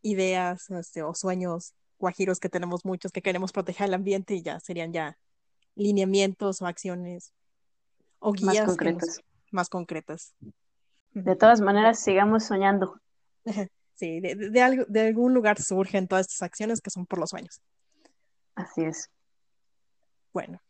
ideas 0.00 0.70
este, 0.70 1.02
o 1.02 1.14
sueños 1.14 1.74
guajiros 2.02 2.40
que 2.40 2.50
tenemos 2.50 2.84
muchos 2.84 3.12
que 3.12 3.22
queremos 3.22 3.52
proteger 3.52 3.86
el 3.86 3.94
ambiente 3.94 4.34
y 4.34 4.42
ya 4.42 4.60
serían 4.60 4.92
ya 4.92 5.16
lineamientos 5.76 6.60
o 6.60 6.66
acciones 6.66 7.32
o 8.18 8.32
guías 8.32 8.56
más 8.56 8.66
concretas. 8.66 9.08
Nos, 9.08 9.24
más 9.50 9.68
concretas. 9.70 10.34
De 11.12 11.36
todas 11.36 11.60
maneras, 11.60 11.98
sigamos 11.98 12.44
soñando. 12.44 13.00
Sí, 13.94 14.20
de, 14.20 14.34
de, 14.34 14.50
de, 14.50 14.62
algo, 14.62 14.84
de 14.88 15.00
algún 15.02 15.32
lugar 15.32 15.60
surgen 15.60 16.08
todas 16.08 16.26
estas 16.26 16.42
acciones 16.42 16.80
que 16.80 16.90
son 16.90 17.06
por 17.06 17.20
los 17.20 17.30
sueños. 17.30 17.60
Así 18.56 18.82
es. 18.82 19.10
Bueno, 20.32 20.60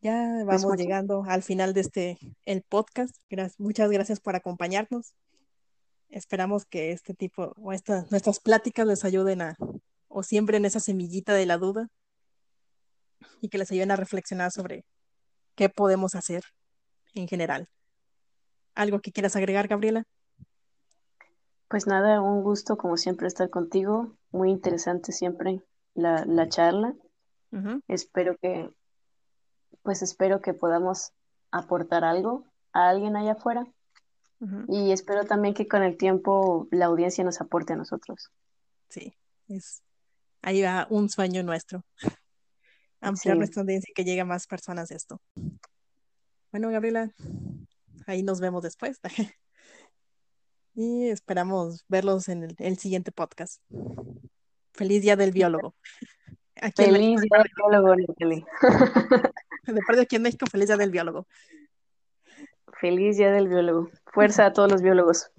ya 0.00 0.44
vamos 0.46 0.64
pues 0.64 0.80
llegando 0.80 1.24
al 1.26 1.42
final 1.42 1.74
de 1.74 1.80
este 1.80 2.18
el 2.46 2.62
podcast. 2.62 3.14
Gracias, 3.28 3.60
muchas 3.60 3.90
gracias 3.90 4.20
por 4.20 4.34
acompañarnos. 4.34 5.14
Esperamos 6.08 6.64
que 6.64 6.92
este 6.92 7.12
tipo 7.12 7.52
o 7.56 7.72
esta, 7.72 8.06
nuestras 8.10 8.40
pláticas 8.40 8.86
les 8.86 9.04
ayuden 9.04 9.42
a 9.42 9.56
o 10.20 10.22
siembren 10.22 10.66
esa 10.66 10.80
semillita 10.80 11.32
de 11.32 11.46
la 11.46 11.56
duda 11.56 11.88
y 13.40 13.48
que 13.48 13.56
les 13.56 13.72
ayuden 13.72 13.90
a 13.90 13.96
reflexionar 13.96 14.50
sobre 14.52 14.84
qué 15.54 15.70
podemos 15.70 16.14
hacer 16.14 16.42
en 17.14 17.26
general. 17.26 17.68
¿Algo 18.74 19.00
que 19.00 19.12
quieras 19.12 19.34
agregar, 19.34 19.66
Gabriela? 19.66 20.04
Pues 21.68 21.86
nada, 21.86 22.20
un 22.20 22.42
gusto 22.42 22.76
como 22.76 22.98
siempre 22.98 23.28
estar 23.28 23.48
contigo. 23.48 24.14
Muy 24.30 24.50
interesante 24.50 25.12
siempre 25.12 25.62
la, 25.94 26.26
la 26.26 26.48
charla. 26.50 26.94
Espero 27.88 28.36
que, 28.36 28.70
pues 29.82 30.02
espero 30.02 30.42
que 30.42 30.52
podamos 30.52 31.12
aportar 31.50 32.04
algo 32.04 32.44
a 32.74 32.90
alguien 32.90 33.16
allá 33.16 33.32
afuera 33.32 33.66
y 34.68 34.92
espero 34.92 35.24
también 35.24 35.54
que 35.54 35.66
con 35.66 35.82
el 35.82 35.96
tiempo 35.96 36.68
la 36.70 36.86
audiencia 36.86 37.24
nos 37.24 37.40
aporte 37.40 37.72
a 37.72 37.76
nosotros. 37.76 38.30
Sí, 38.88 39.14
es 39.48 39.82
ahí 40.42 40.62
va 40.62 40.86
un 40.90 41.08
sueño 41.08 41.42
nuestro, 41.42 41.84
ampliar 43.00 43.34
Sí, 43.34 43.38
nuestra 43.38 43.62
audiencia 43.62 43.90
y 43.90 43.94
que 43.94 44.04
llegue 44.04 44.20
a 44.20 44.24
más 44.24 44.46
personas 44.46 44.90
esto. 44.90 45.20
Bueno, 46.50 46.70
Gabriela, 46.70 47.10
ahí 48.06 48.22
nos 48.22 48.40
vemos 48.40 48.62
después 48.62 48.98
y 50.74 51.08
esperamos 51.08 51.84
verlos 51.88 52.28
en 52.28 52.44
el, 52.44 52.56
el 52.58 52.78
siguiente 52.78 53.12
podcast. 53.12 53.62
Feliz 54.72 55.02
Día 55.02 55.16
del 55.16 55.32
Biólogo. 55.32 55.74
Aquí 56.62 56.84
feliz 56.84 57.20
día 57.22 57.38
del 57.38 57.50
biólogo, 57.56 57.96
Natalie. 57.96 58.44
de 59.66 59.80
parte 59.80 59.96
de 59.96 60.02
aquí 60.02 60.16
en 60.16 60.22
México, 60.22 60.44
feliz 60.50 60.66
Día 60.66 60.76
del 60.76 60.90
Biólogo. 60.90 61.26
Feliz 62.80 63.16
día 63.16 63.30
del 63.30 63.48
biólogo. 63.48 63.90
Fuerza 64.12 64.46
a 64.46 64.52
todos 64.52 64.70
los 64.70 64.82
biólogos. 64.82 65.30